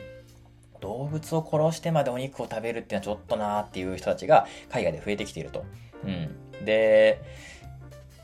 [0.79, 5.65] 動物を殺してまでお肉を食べるっていうのはちょっとなーっていう人たちが海外で増えてきていると。
[6.05, 6.65] うん。
[6.65, 7.21] で、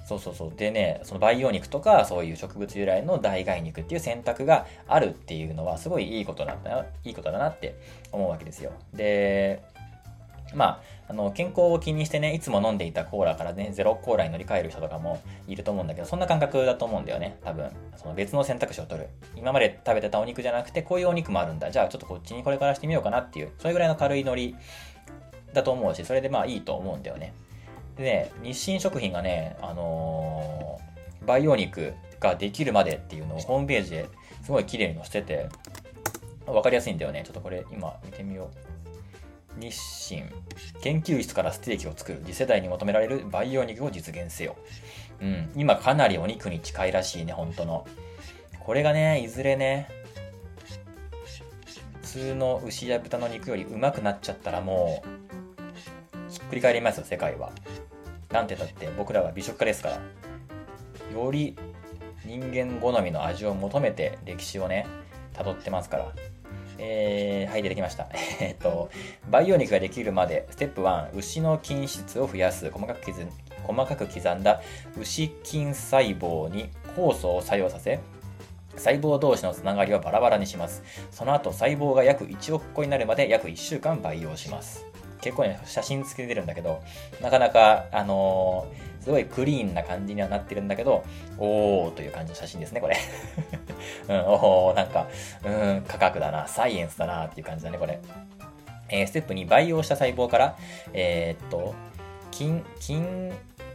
[0.06, 0.54] そうそうそう。
[0.56, 7.76] でね、その培養肉とか、そういう植物由来の代替肉っていう選択があるっていうのは、すごいいいことだな、いいことだなって
[8.12, 8.72] 思うわけですよ。
[8.94, 9.64] で、
[10.54, 17.72] まあ、あの、健康を気にしてね、いつも飲んでいたコーラからね、ゼロコーラに乗り換える人とかもいると思うんだけど、そんな感覚だと思うんだよね、多分。
[17.96, 19.10] その別の選択肢を取る。
[19.36, 21.72] 今まで食べてたお肉じゃなくて、こういうお肉もあるんだ。
[21.72, 24.56] じゃあちょっとこっちにこれからしてみようかなっていう、それぐらいの軽いノリ
[25.54, 27.34] だと思うし、それでまあいいと思うんだよね。
[27.96, 34.10] でね、日清食品がね、あのー、培養肉ができるまでっていうのをホームページで
[34.44, 35.50] すごい綺麗に載せてて、
[36.46, 37.24] わかりやすいんだよね。
[37.26, 39.60] ちょっとこれ今見てみよう。
[39.60, 39.76] 日
[40.10, 40.24] 清、
[40.82, 44.56] 研究室からステーキを作る次世代に求められる培養肉を実現せよ。
[45.22, 47.88] うん、今かなりお肉に近いらしいね、本当の。
[48.60, 49.88] これがね、いずれね、
[52.02, 55.23] 普通の牛や豚の肉よりうまくなっちゃったらもう、
[56.34, 57.52] ひっくり返りますよ、世界は。
[58.32, 60.02] なんてだって僕らは美食家ですから、
[61.14, 61.56] より
[62.26, 64.88] 人間好みの味を求めて歴史をね、
[65.34, 66.12] 辿ってますから。
[66.80, 68.10] えー、はい、出てきました。
[68.42, 68.90] えっと、
[69.30, 73.28] 培養肉ができるまで、ステップ1、牛の筋質を増やす、細かく刻
[73.64, 74.62] 細かく刻んだ
[75.00, 78.00] 牛筋細胞に酵素を作用させ、
[78.76, 80.84] 細胞同士のつながりをバラバラにします。
[81.12, 84.86] その後、細胞が約1億個になるまで約1週間培養します。
[85.24, 86.82] 結構ね、写真つけてるんだけど、
[87.22, 91.04] なかなか、あのー、すごいクリーンな感じにはなってるんだけど、
[91.38, 92.98] おーという感じの写真ですね、これ。
[94.10, 95.08] うん、おー、なんか、
[95.44, 98.00] うん、科学だな、サイエンスだなっていう感じだね、これ。
[98.90, 100.58] えー、ステップ2、培養した細胞から、
[100.94, 101.74] えー、っと、
[102.32, 103.02] 筋、筋、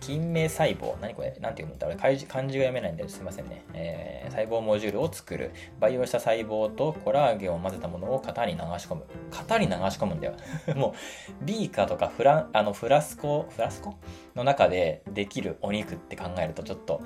[0.01, 1.37] 筋芽細胞、何これ？
[1.41, 5.51] 何て読むんだ俺漢字が読めないんですいませんね、えー、細胞モジュールを作る。
[5.81, 9.05] 培養した細胞とコラーゲンを混ぜたものを型に流し込む。
[9.31, 10.35] 型に流し込むんだよ。
[10.77, 10.95] も
[11.43, 13.95] う、ビーカーとかフラあのフラスコ、フラスコ
[14.35, 17.01] の中でできるお肉って考えるとちょっと、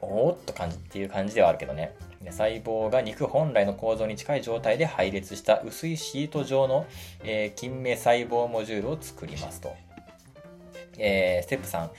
[0.00, 1.94] おーっと感じっていう感じではあるけどね。
[2.30, 6.86] 細胞が肉本来の構造に近い状態で配列した薄いシート状の、
[7.22, 9.76] えー、筋細胞モジュールを作りますと。
[10.98, 11.90] えー、ステップ3、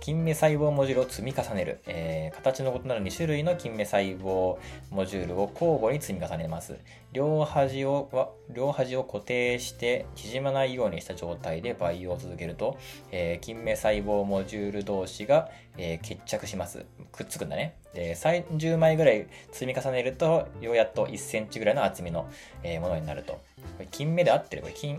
[0.00, 4.56] 筋芽細胞モジュールを積み重ねる、えー、形の異なる2種類の筋芽細胞
[4.90, 6.78] モジュールを交互に積み重ねます。
[7.12, 12.78] 両端を両端を固定して縮まないようにした状態で培養を続けると、
[13.12, 16.86] えー、筋芽細胞モジュール同士が、えー、決着します。
[17.12, 17.76] くっつくんだね。
[17.92, 22.26] で30枚ぐらい積み重ねると、ようやっと1センチぐらいの厚みの、
[22.62, 23.34] えー、ものになると。
[23.34, 23.40] こ
[23.80, 24.62] れ筋芽で合ってる？
[24.62, 24.96] これ筋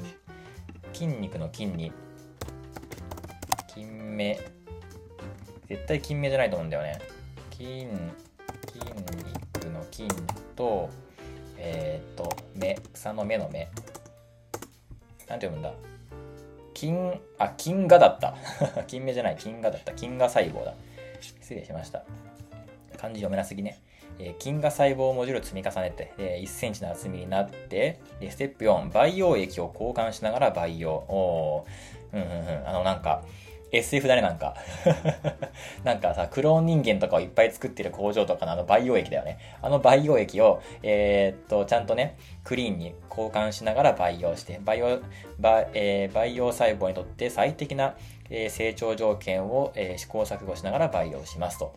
[0.94, 1.92] 筋肉の筋に
[4.12, 4.40] 金目。
[5.70, 7.00] 絶対金目じゃないと思うんだよね。
[7.52, 8.86] 筋、筋
[9.56, 10.08] 肉の筋
[10.56, 10.90] と、
[11.58, 13.70] えー、っと、目、草の目の目。
[15.30, 15.72] なんて読むんだ？
[16.74, 18.36] 金、あ、金河だった。
[18.88, 19.94] 金目じゃない、金河だった。
[19.94, 20.74] 金河細胞だ。
[21.22, 22.04] 失礼しました。
[22.98, 23.82] 漢字読めなすぎね。
[24.20, 30.92] え、金河細胞モジュール積み重ねて、えー、1センチの厚みになって、でステップ4、培養液を交換しながら培養。
[30.92, 31.66] お
[32.12, 32.68] うんうんうん。
[32.68, 33.24] あの、なんか、
[33.72, 34.56] SF だね、なんか。
[35.84, 39.38] なんかさ、クローン人間とかをいっぱい作ってる工場とかのあの培養液だよね。
[39.62, 45.00] あの培養液を、えー、っと、ちゃんとね、クリーンに交換しながら培養して、培養、
[45.40, 47.96] ば,、えー、培養細胞にとって最適な、
[48.30, 51.74] えー、成長条件を、え、試行錯誤しながら培養しますと。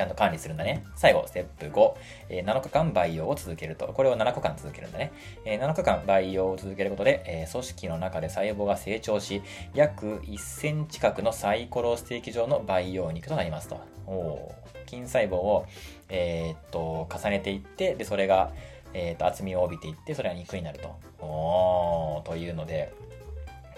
[0.00, 0.82] ちゃんと管理するんだね。
[0.96, 1.94] 最後、ステップ5、
[2.30, 3.86] えー、7日間培養を続けると。
[3.88, 5.12] これを7日間続けるんだね。
[5.44, 9.42] えー、7日間培養を続けることで、えー、組織の中で細胞が成長し、
[9.74, 13.78] 約1センチ角のサイコロステーキ状の培養肉となりますと。
[14.06, 14.54] お
[14.86, 15.66] 筋細胞を、
[16.08, 18.52] えー、っと、重ねていって、で、それが、
[18.94, 20.98] えー、っと、厚みを帯びていって、それが肉になると。
[21.22, 22.90] おというので、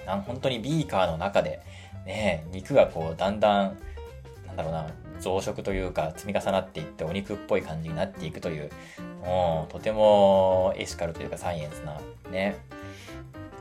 [0.06, 1.60] なん本当にビーカーの中で、
[2.06, 3.78] ね、肉がこう、だんだん、
[4.46, 4.86] なんだろうな、
[5.22, 8.70] 増殖というか積み重なっていってお肉っぽい感じになっていくという、
[9.24, 12.00] もうとてもエシカルというかサイエンスな
[12.30, 12.56] ね、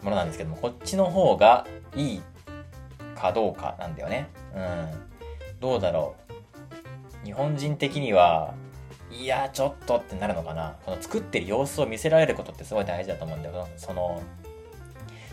[0.01, 2.21] ものなんですけども、こっちの方がいい
[3.15, 4.27] かどうかなんだよね。
[4.55, 5.59] うん。
[5.59, 6.15] どうだろ
[7.23, 7.25] う。
[7.25, 8.55] 日本人的には、
[9.11, 10.75] いや、ちょっとってなるのかな。
[10.85, 13.67] この作ってる様子を見せられることってすごい大事だと思うんだよ。
[13.77, 14.21] その、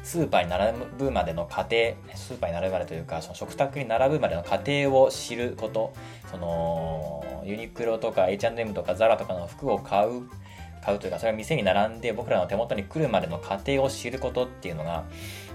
[0.09, 5.92] スーパーに並ぶまでの過程、スーパーに並ぶまでというか、その食卓に並ぶまでの過程を知ること、
[6.30, 10.22] その、ユニクロとか H&M とか ZARA とかの服を買う、
[10.82, 15.04] 買うというか、それは店に並んで僕らの手元に来るまでの過程を知ることっていうのが、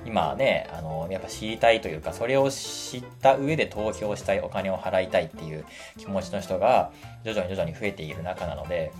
[0.05, 5.65] 今ね、あの、やっぱ知りたいというか、それを知った上で投票したい、お金を払いたいっていう
[5.97, 6.91] 気持ちの人が、
[7.23, 8.91] 徐々に徐々に増えている中なので、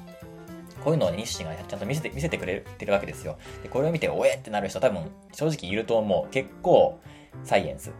[0.84, 3.38] こういうのを日清がちゃんと見せて見せてくれてるわけですよ。
[3.62, 6.32] で、これを見て、おえってなる人多分正直いると思う。
[6.32, 7.00] 結構、
[7.44, 7.92] サイエンス。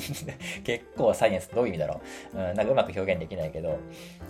[0.64, 2.00] 結構サイエンスどういう意味だろ
[2.34, 2.38] う。
[2.38, 3.78] うん、なんかうまく表現できないけど、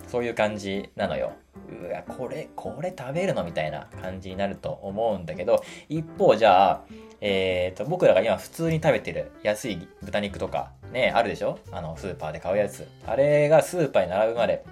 [0.09, 1.33] そういう感じなのよ。
[1.69, 6.85] うわ、これ、これ食べるのみたいな感じになると思うんだけど、一方じゃあ、
[7.21, 11.59] えっ、ー、と、僕らが今普通に食べてる安い豚肉とか、ね、あるでしょ？
[11.71, 12.89] あの、スーパーで買うやつ。
[13.07, 14.65] あれがスーパーに並ぶまで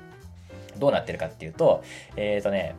[0.78, 1.84] どうなってるかっていうと、
[2.16, 2.74] えっ、ー、とね、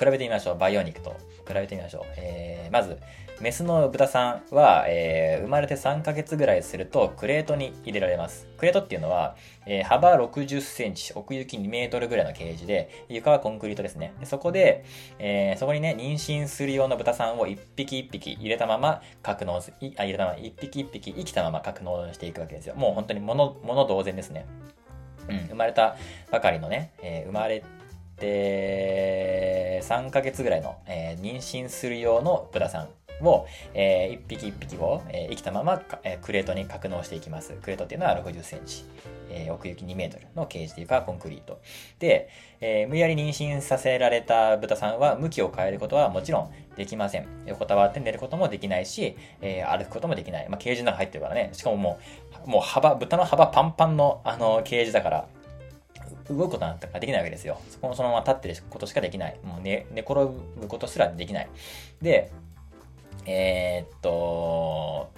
[0.00, 0.58] 比べてみましょう。
[0.58, 1.14] 培養肉と
[1.46, 2.02] 比べてみましょう。
[2.16, 2.98] えー、まず、
[3.40, 8.46] メスの豚さんは、えー、生まれて3ヶ月ぐらいするとクレートに入れられます。
[8.56, 9.36] クレートっていうのは、
[9.66, 14.14] えー、幅60センチ、奥行き2メートルぐらいのケージで、床はコンクリートですね。
[14.20, 14.84] でそこで、
[15.18, 22.74] えー、そこにね、妊娠する用の豚さんを1匹1匹入れたまま格納す、あ、入れたまま1匹1匹生きたまま格納していくわけですよ。
[22.74, 24.46] もう本当に物、物同然ですね。
[25.28, 25.96] うん、生まれた
[26.30, 27.62] ばかりのね、えー、生まれ
[28.20, 32.88] で、3ヶ月ぐらいの、えー、妊娠する用の豚さん
[33.26, 37.52] を、えー、1匹1匹を、えー、生きたまま、えー、クレートに格納していきます。
[37.62, 38.84] クレートっていうのは60センチ、
[39.30, 41.60] えー、奥行き2メートルのケージというかコンクリート。
[41.98, 42.28] で、
[42.60, 47.26] えー、無理やり妊娠させられた豚さんは向きを変えることはもちろんできません。
[47.46, 50.48] 横たわって寝ることもできないし、えー、歩くこともできない。
[50.48, 51.50] まあ、ケージの中入ってるからね。
[51.52, 51.98] しかもも
[52.46, 55.28] う、もう幅、豚の幅パンパンのあのケージだから、
[56.30, 57.60] 動くことなんかできないわけですよ。
[57.68, 59.38] そこのそのまま立ってることしかできない。
[59.42, 60.14] もう寝、寝転
[60.60, 61.48] ぶことすらできない。
[62.00, 62.30] で、
[63.26, 65.10] えー、っと、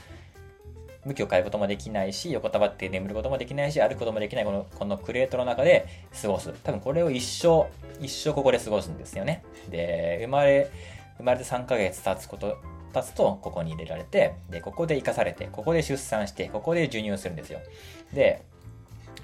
[1.04, 5.86] 向きを変えることもできないし、横たわって眠ることもできないし、歩くこともできないこの、このクレートの中で
[6.20, 6.52] 過ごす。
[6.62, 7.66] 多分これを一生、
[8.00, 9.42] 一生ここで過ごすんですよね。
[9.68, 10.70] で、生まれ、
[11.18, 12.56] 生まれて3ヶ月経つこと、
[12.94, 17.60] 経つと、ここに入れられて、で、ここで生かされて、ここで出産して、ここで授乳するんですよ。
[18.12, 18.42] で、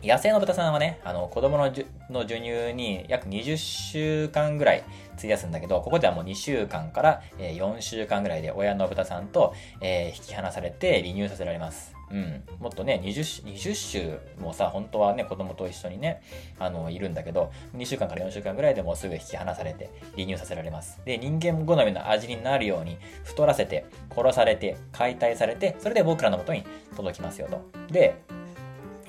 [0.03, 1.65] 野生の豚さんはね、あの、子供の
[2.11, 4.85] の授乳に約20週間ぐらい
[5.17, 11.99] 費やすんだけど、ここではもう2週間から4週間ぐらいで親の豚さんと、えー、引き離されて離乳させられます。
[12.11, 12.43] うん。
[12.61, 16.23] もっとね、20, 20週もさ、本当はね、子供と一緒にね、
[16.59, 21.01] あの、いるんだけど、2週間から4週間ぐらいでもうすぐ引き離されて離乳させられます。
[21.05, 23.85] で、人間好みの味になるように太らせて、
[24.15, 26.65] 殺されて、解体されて、それで僕らの元に
[26.97, 27.61] 届きますよと。
[27.93, 28.23] で、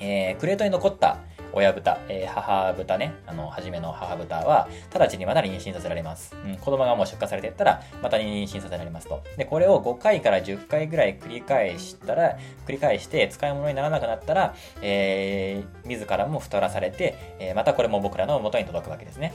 [0.00, 1.18] えー、クレートに残った
[1.52, 6.34] 親豚、えー、母豚ね、あの、初めの母豚は、直ちにまだ妊娠させられます。
[6.44, 9.22] うん、子供がもう出荷されていったら、また妊娠させられますと。
[9.36, 19.32] で、これを5回から10回ぐらい繰り返したら、繰り返して使い物にならなくなったら、えー、自らも太らされて、えー、またこれも僕らの元に届くわけですね。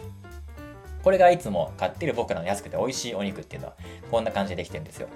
[1.03, 3.73] これがいつも買ってる僕らの安くて美味しいお肉っていうのは、
[4.09, 5.07] こんな感じでできてるんですよ。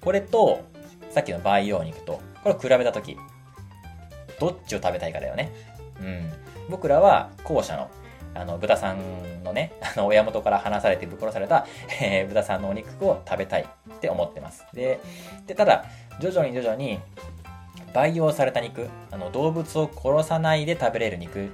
[0.00, 0.60] これと、
[1.10, 3.18] さっきの培養肉と、これを比べたとき、
[4.38, 5.52] どっちを食べたいかだよね。
[6.00, 6.32] うん。
[6.68, 7.90] 僕らは後者の、
[8.34, 11.66] あの、豚さんのね、 あの、親元から離されてぶっ殺された、
[12.00, 14.66] えー、豚さんのお肉を食べたいって思ってます。
[14.72, 15.00] で、
[15.46, 15.84] で、ただ、
[16.20, 17.00] 徐々に徐々に、
[17.94, 21.50] 培養された肉、あの、動物を殺さないで食べれる肉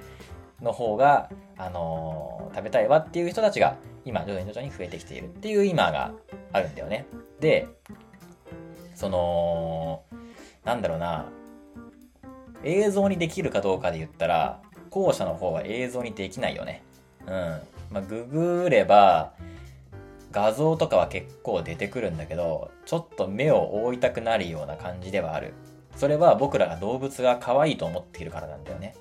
[0.60, 6.12] の方が、あのー、食べたいわっていう人たちが、今、徐々に徐々に増えてきているっていう今が
[6.52, 7.06] あるんだよね。
[7.40, 7.68] で、
[8.94, 10.02] その、
[10.64, 11.26] なんだろうな、
[12.64, 14.60] 映像にできるかどうかで言ったら、
[14.90, 16.82] 後者の方は映像にできないよね。
[17.26, 17.30] うん。
[17.90, 19.32] まあ、ググれば、
[20.32, 25.54] 画像とかは結構出てくるんだけど、ちょっと目を覆いたくなるような感じではある。
[25.96, 28.94] それは僕らが動物が可愛いと思っているからなんだよね。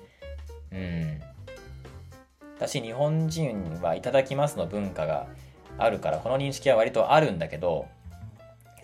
[0.72, 1.20] うん。
[2.56, 5.26] 私、日本人はいただきますの文化が
[5.76, 7.86] あるから、この認識は割とあるんだけど、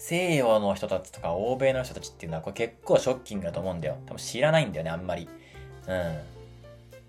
[0.00, 3.98] 西洋の人たちとか欧米の人たちっていうのはこれ結構ショッキングだと思うんだよ。
[4.06, 5.28] 多分知らないんだよね、あんまり。
[5.86, 6.18] うん。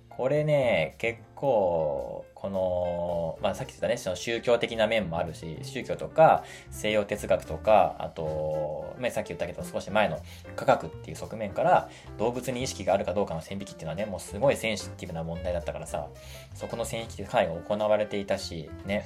[0.09, 10.19] これね、結構、この、まあさっき言ったね、その宗教的な面もあるし、宗教とか西洋哲学とか、あと、ね、さっき言ったけど少し前の
[10.57, 16.09] 科学っていう側面から動物に意識があるかどうかの線引きっていうのはね、もうすごいセンシティブな問題だったからさ、
[16.55, 19.05] そこの線引きかなり行われていたし、ね、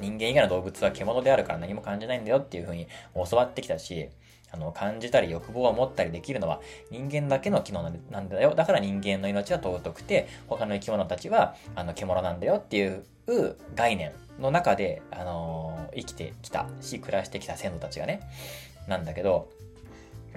[0.00, 4.08] 人間以外の動物は獣であるから何も感じないんだよっていう風に教わってきたし、
[4.50, 8.54] あの、感じたり欲望を持ったりできるのは人間だけの機能なんだよ。
[8.54, 13.04] だから人間の命は尊くて、他の生き物たちは、あの、獣なんだよっていう
[13.74, 18.20] 概念の中で、あのー、生きてきたし、暮らしてきた先祖たちがね、
[18.86, 19.50] なんだけど、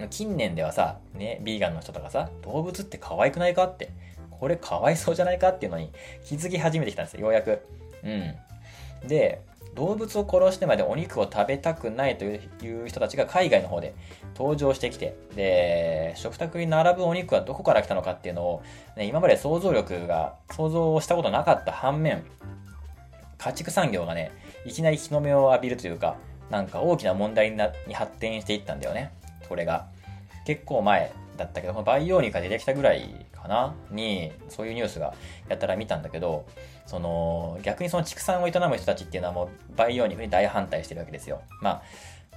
[0.09, 3.91] 近年ではさ、ね、ビーガンの人とかさ、動物って可愛くないかって、
[4.29, 5.91] これかわいそうじゃないかっていうのに
[6.25, 7.61] 気づき始めてきたんですよ、ようやく。
[8.03, 9.07] うん。
[9.07, 9.41] で、
[9.75, 13.95] 動物を殺してまでお肉を食べたくないという人たちが海外の方で
[14.35, 18.63] 登場してきて、で、食卓に並ぶお肉はどこから来たのかっていうのを、
[18.97, 22.23] ね、今まで想像力が、想像したことなかった反面、
[23.37, 24.31] 家畜産業がね、
[24.65, 26.17] いきなり日の目を浴びるというか、
[26.49, 29.13] なんか大きな問題になに発展していったんだよね。
[29.47, 29.87] これが。
[30.45, 33.75] 結構前だったけど、培養肉が出てきたぐらいかな？
[33.89, 35.13] に、そういうニュースが
[35.49, 36.45] やったら見たんだけど、
[36.85, 41.41] その、逆にその畜産を営む人たちっていうのはもう培養肉に大反対してるわけですよ。
[41.61, 41.81] まあ、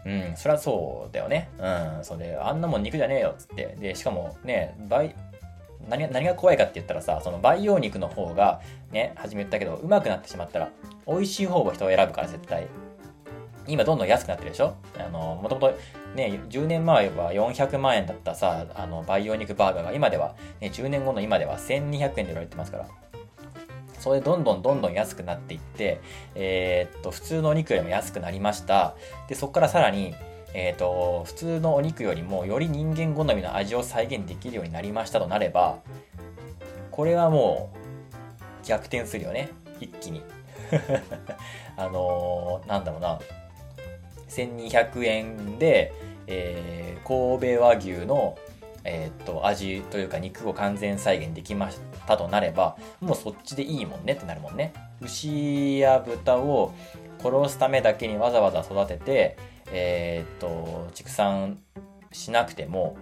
[0.04, 1.48] うん、そりゃそうだよね。
[1.58, 3.76] うん、それ、あんなもん肉じゃねえよ、つって。
[3.78, 5.14] で、しかもね、培、
[5.88, 10.70] 何何が怖いかって言ったらさ、その培養肉の方が、ね、初め言ったけど、うまくなってしまったら、
[11.06, 12.66] 美味しい方を人を選ぶから絶対。
[13.66, 14.74] 今どんどん安くなってるでしょ？
[14.98, 15.74] あの、もともと
[16.14, 22.88] ね、10年前は400万円だったさ、あの、培養肉バーガーが今では、ね、10年後の今では1200円で売られてますから。
[23.98, 26.00] それでどんどんどんどん安くなっていって、
[26.34, 28.94] えー、っと、普通のお肉よりも安くなりました。
[29.28, 30.14] で、そこからさらに、
[30.52, 35.78] えー、っと、普通のお肉よりもより人間好みの味を再現できるようになりましたとなれば、
[36.90, 37.72] これはも
[38.62, 39.50] う逆転するよね。
[39.80, 40.22] 一気に。
[41.76, 43.18] あのー、なんだろうな。
[44.28, 45.92] 1200円で、
[46.26, 48.38] えー、神戸和牛の、
[48.84, 54.72] えー、っと味というか肉を完全再現できましたとなればもうそっちでいいもんねってなるもんね。
[55.00, 56.72] 牛や豚を
[57.18, 59.36] 殺すためだけにわざわざ育てて
[59.72, 61.58] えー、っと畜産
[62.12, 62.96] しなくても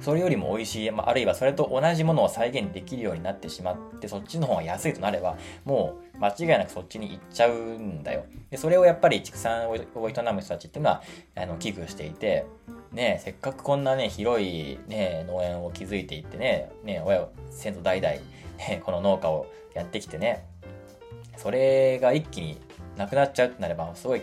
[0.00, 8.26] それよりも美味しい、まあ、あるいはそれと同じものを再現できるようになってしまってそっちの方が安いとなればもう間違いなくそっちに行っちゃうんだよ。
[8.50, 11.02] で、それをやっぱり畜産を営む人たちっていうのは、
[11.34, 12.46] あの、危惧していて、
[12.92, 18.14] ねせっかくこんなね、広いね、農園を築いていってね、ね、親を、先祖代々、
[18.58, 20.44] ね、この農家をやってきてね、
[21.36, 22.60] それが一気に
[22.96, 24.22] なくなっちゃうってなれば、すごい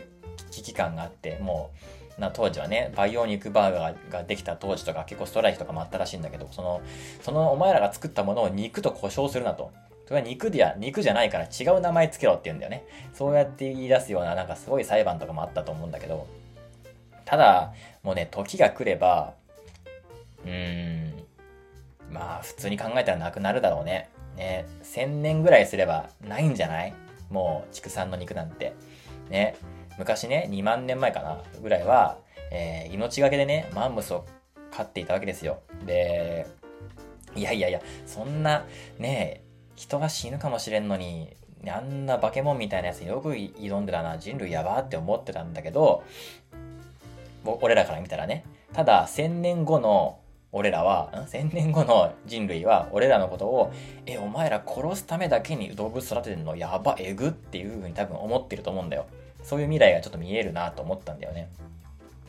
[0.51, 1.71] 危機感があって、も
[2.17, 6.81] う、な当時はね、培養肉バーガーができた当時とか結構ストライキとかもあったらしいんだけど、その、
[7.21, 9.71] そのお前らが作ったものを肉と故障するなと。
[10.07, 12.85] それは肉でや、肉じゃないから違う名前つけろって言うんだよね。
[13.13, 16.27] そうやって言い出すような、なんかすごい裁判とかもあったと思うんだけど、
[17.25, 19.33] ただ、もうね、時が来れば、
[20.45, 21.23] うーん、
[22.09, 24.09] まあ、普通に考えたらなくなるだろうね。
[24.37, 26.93] ね、1000年ぐらいすればないんじゃない？
[27.29, 28.73] もう、畜産の肉なんて。
[29.29, 29.55] ね、
[29.97, 32.17] 昔ね、2万年前かな、ぐらいは、
[32.49, 34.25] えー、命がけでね、マンモスを
[34.71, 35.59] 飼っていたわけですよ。
[35.85, 36.47] で、
[37.35, 38.65] いやいやいや、そんな、
[38.99, 39.41] ね、
[39.77, 41.37] 人が死ぬかもしれんのに、
[41.69, 46.03] あんな化け物みたいなやつによく挑んでたな、人類やばって思ってたんだけど、
[47.45, 48.43] 俺らから見たらね。
[48.73, 50.19] ただ、1000年後の
[50.51, 53.71] 俺らは、1000年後の人類は、俺らのことを、
[54.05, 56.55] え、お前ら殺すためだけに動物育ててんの？
[56.55, 59.05] やば、えぐっていう風に多分思ってると思うんだよ。
[59.43, 61.49] そういう未来がちょっと見えるなと思ったんだよね。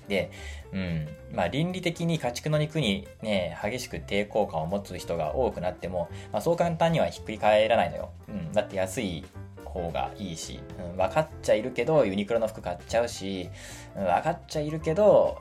[0.08, 0.30] で、
[0.72, 1.08] うん。
[1.32, 8.10] まあ、倫理的に家畜の肉にね、激しく抵抗感を持つ人が多くなっても、まあ、そう簡単にはひっくり返らないのよ。
[8.28, 8.52] うん。
[8.52, 9.24] だって安い
[9.64, 13.50] 方がいいし、うん、分かっちゃいるけど、ユニクロの服買っちゃうし、
[13.96, 15.38] うん、分かっちゃいるけど、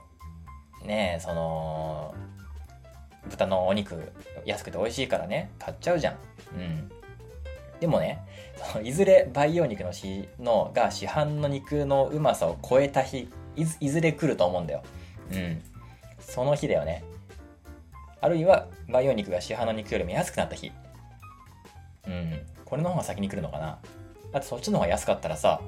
[0.85, 2.13] ねその、
[3.29, 4.13] 豚のお肉
[4.45, 6.15] 安くて美味しいからね、買っちゃうじゃん。
[6.55, 6.91] うん。
[7.79, 8.19] でもね、
[8.83, 14.83] いずれ培養肉のしのが市販の肉のうまさを超えた日いずれ来ると思うんだよ。
[15.31, 15.61] うん。
[16.19, 17.03] その日だよね。
[18.21, 20.71] あるいは培養肉が市販の肉よりも安くなった日。
[22.07, 22.41] うん。
[22.65, 23.79] これの方が先に来るのかな。
[24.31, 25.61] だってそっちの方が安かったらさ、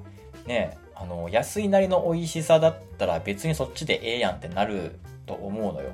[0.46, 5.92] ねあの、安いなりの美味しさだったら別にそっちでええやんってなると思うのよ。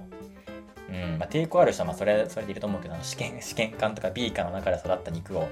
[0.89, 5.47] うん、まあ、抵抗ある人はまあそれそれでいると思うけど試験 試験管とかビーカーの中で育った肉を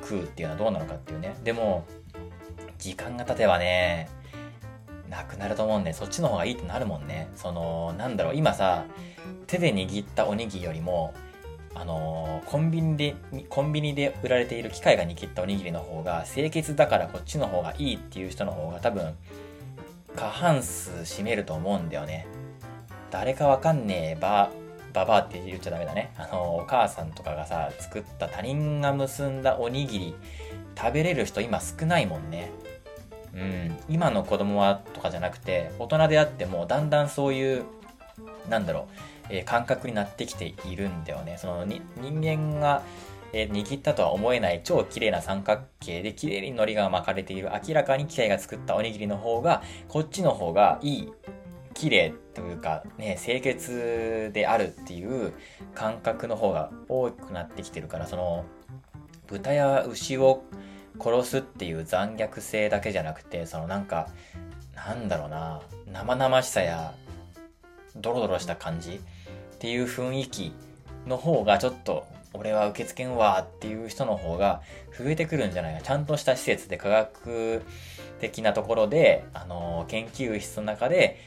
[0.00, 1.84] 食うっていうのはどうなのかっていうねでも
[2.78, 4.08] 時間が経てばね
[5.10, 8.84] なくなると思うんでそっちの方がいいってなるもんねそのなんだろう今さ
[9.46, 11.14] 手で握ったおにぎりよりも
[11.74, 13.14] あのー、コンビニで
[13.48, 19.14] コンビニで売られている機械が握ったおにぎりの方が清潔だからこっちの方がいいっていう人の方が多分
[20.16, 22.26] 過半数占めると思うんだよね
[23.10, 24.50] 誰かわかんねえば
[24.92, 26.12] ババアって言っちゃダメだね。
[26.16, 30.14] あの、お母さんとかがさ、作った他人が結んだおにぎり、
[30.76, 32.50] 食べれる人今少ないもんね。
[33.38, 33.76] うん。
[33.88, 37.64] 今の子供はとかじゃなくて、大人であっても、だんだんそういう、
[38.48, 41.36] なんだろう、えー、感覚になってきているんだよね。
[41.38, 42.82] その、に、人間が、
[43.32, 51.12] えー、握ったとは思えない超綺麗な三角形で綺麗に海苔が巻かれている明らかに機械が作ったおにぎりの方がこっちの方がいい
[51.74, 55.32] 綺麗というかね清潔であるっていう
[55.74, 58.46] 感覚の方が多くなってきてるからその
[59.26, 60.44] 豚や牛を
[61.00, 64.08] 殺すっていう残虐性だけじゃなくてそのなんか
[64.74, 65.60] なんだろうな
[65.92, 66.94] 生々しさや
[67.96, 70.52] ドロドロした感じっていう雰囲気
[71.06, 74.62] の方がちょっと俺は受け付けんわっていう人の方が
[74.96, 75.82] 増えてくるんじゃないか。
[75.82, 77.62] ちゃんとした施設で科学
[78.20, 81.18] 的なところで、あの、研究室の中で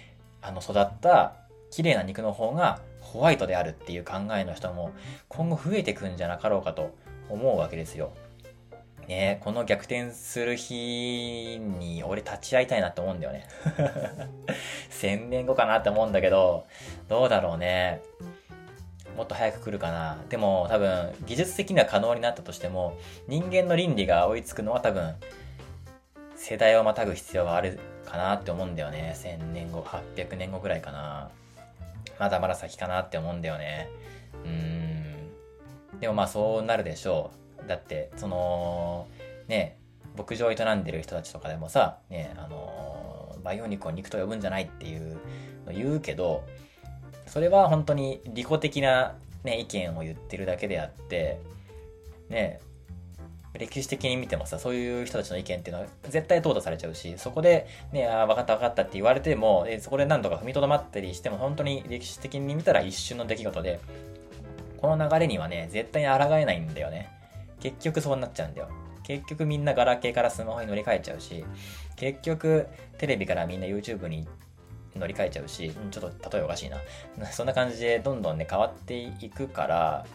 [0.42, 1.34] あの育った
[1.70, 4.92] 綺麗な肉の方がホワイトであるっていう考えの人も
[5.28, 6.96] 今後増えてくんじゃなかろうかと
[7.30, 8.12] 思うわけですよ。
[9.08, 13.48] ねこの逆転する日に俺立ち会いたいなって思うんだよね。
[14.92, 16.66] 1000年後かなって思うんだけど、
[17.08, 18.02] どうだろうね。
[19.18, 20.18] もっと早く来るかな。
[20.30, 22.98] でも多分技術的には可能になったとしても
[23.28, 25.16] 人間の倫理が追いつくのは多分
[26.36, 29.14] 世代をまたぐ必要があるかなって思うんだよね。
[29.16, 31.30] 1000年後、800年後ぐらいかな。
[32.20, 33.90] まだまだ先かなって思うんだよね。
[34.44, 34.52] うー
[35.98, 36.00] ん。
[36.00, 37.41] でもまあそうなるでしょう。
[37.72, 39.08] だって、その、
[39.48, 39.78] ね、
[40.18, 45.18] 牧場を営んでる人たちとかでもさ、ね、あの培養肉を肉と呼ぶんじゃないっていう
[45.66, 46.44] の言うけど、
[47.28, 51.40] それは本当に利己的な、ね、意見を言ってるだけであって、
[52.30, 52.60] ね、
[53.54, 63.80] 歴史的に見てもさ、そういう人たちの意見っていうのは絶対淘汰されちゃうし、そこで、ね、ああ分かった分かったって言われても、そこで何とか踏みとどまったりしても、本当に歴史的に見たら一瞬の出来事で、
[64.82, 67.21] この流れにはね、絶対に抗えないんだよね。
[67.62, 68.70] 結局そうなっちゃうんだよ。
[69.04, 71.46] 結局みんなガラケーからスマホに乗り換えちゃうし、
[71.96, 74.28] 結局テレビからみんな YouTube に
[74.96, 76.78] 乗り換えちゃうし、ちょっと例えおかしいな。
[77.32, 80.06] そんな感じでどんどんね変わっていくから、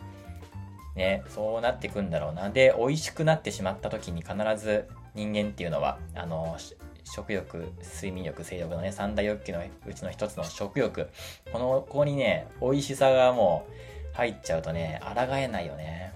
[0.95, 2.51] ね、そうなっていくんだろうな。
[2.51, 6.57] で、美味しくなってしまった時に必ず人間っていうのは、あの、
[7.05, 11.09] 食欲、睡眠欲、性欲のね、三大欲求のうちの一つの食欲。
[11.53, 13.67] この、ここにね、美味しさがも
[14.13, 16.16] う入っちゃうとね、抗えないよね。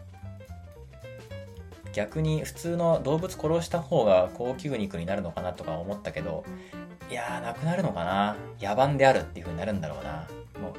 [1.92, 6.44] 逆に普通の動物殺した方が高級肉になるのかなとか思ったけど、
[7.10, 8.36] いやー、なくなるのかな。
[8.60, 10.28] 野蛮であるっていう風になるんだろうな。
[10.60, 10.74] もう、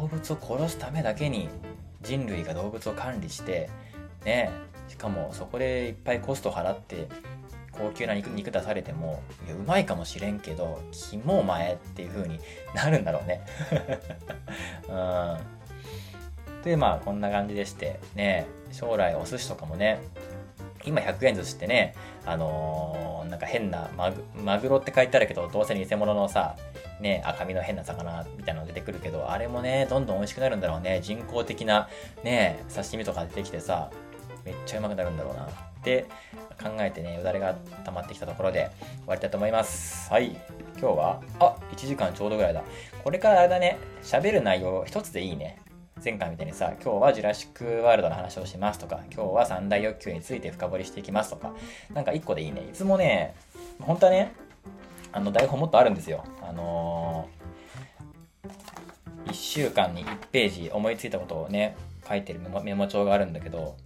[0.00, 1.48] 動物を殺すためだけに
[2.02, 3.68] 人類が動物を管理して
[4.24, 4.50] ね
[4.88, 7.08] しかもそこでいっぱいコスト払って
[7.72, 12.40] 高級な肉肉出されてもいやうまいかもしれんけど肝お前っていう風に
[12.74, 13.44] なるんだろうね
[14.88, 14.92] う
[16.60, 20.00] んでまあこんな感じでしてね将来お寿司とかもね
[20.88, 21.94] 今100円寿司ってね
[22.26, 26.56] あのー、なんか変なマグマグロって書いてあるけどどうせ偽物のさ
[27.00, 31.00] ね、赤身の変な魚みたいなの出てくるけど、あれもね、どんどん美味しくなるんだろうね。
[31.02, 31.88] 人工的な
[32.24, 33.90] ね、刺身とか出てきてさ、
[34.44, 35.44] めっちゃうまくなるんだろうな。
[35.44, 35.48] っ
[35.82, 36.06] て
[36.60, 38.70] 考えてね、よだれが溜まってきたところで
[39.00, 40.10] 終わりたいと思います。
[40.10, 40.36] はい。
[40.80, 42.62] 今日は、あ、1時間ちょうどぐらいだ。
[43.04, 45.58] これからあれだね、喋る内容一つでいいね。
[46.04, 51.52] 前回みたいにさ、今日はジュラシックワールドの話をしますとか、今日は三大欲求について深掘りしていきますとか、
[51.92, 52.66] なんか一個でいいね。
[52.70, 53.34] いつもね、
[53.80, 54.32] 本当はね、
[55.10, 56.24] あの台本もっとあるんですよ。
[56.40, 61.76] あのー、1週間に1ページ思いついたことをね、
[62.08, 63.76] 書いてるメモ帳があるんだけど、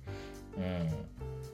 [0.59, 0.89] うん、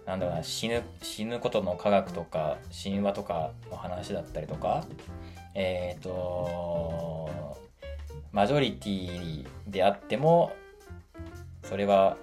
[0.06, 4.84] なんだろうな、死ぬ、死ぬことの科学とか、神話とかの話だったりとか、
[5.54, 7.67] えっ、ー、と、
[8.32, 10.52] マジョリティであっても、
[11.62, 12.16] それは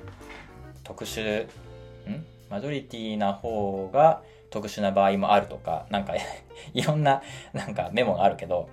[0.83, 2.25] 特殊、ん？
[2.49, 6.13] マジョリティな方が特殊な場合もあるとか、なんか
[6.73, 7.21] いろんな、
[7.53, 8.69] なんかメモがあるけど、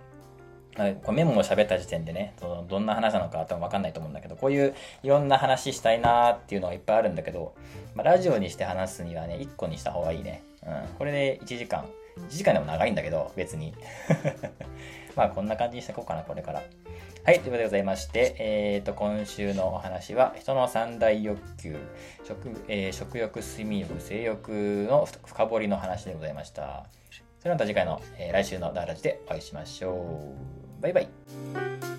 [0.76, 7.54] これメモを喋った時点でね、そのどんな話なのか多分分かんないと思うんだけど、こういういろんな話したいなーっていうのがいっぱいあるんだけど、
[7.94, 10.42] まあ、ラジオにして話すにはね、1個にした方がいいね。
[10.66, 10.88] うん。
[10.98, 11.86] これで1時間。
[12.16, 13.74] 1時間でも長いんだけど、別に。
[15.14, 16.62] まあこんな感じにしていこうかな、これから。
[17.24, 21.76] はい、ということでございまして、えっ、ー、と、今週のお話は、人の三大欲求、
[22.24, 24.48] 食,、えー、食欲、睡眠欲、性欲
[24.90, 26.86] の深掘りの話でございました。
[27.38, 30.34] それではまた次回の、えー、来週のダーラジでお会いしましょ
[30.80, 30.82] う。
[30.82, 31.91] バイバイ。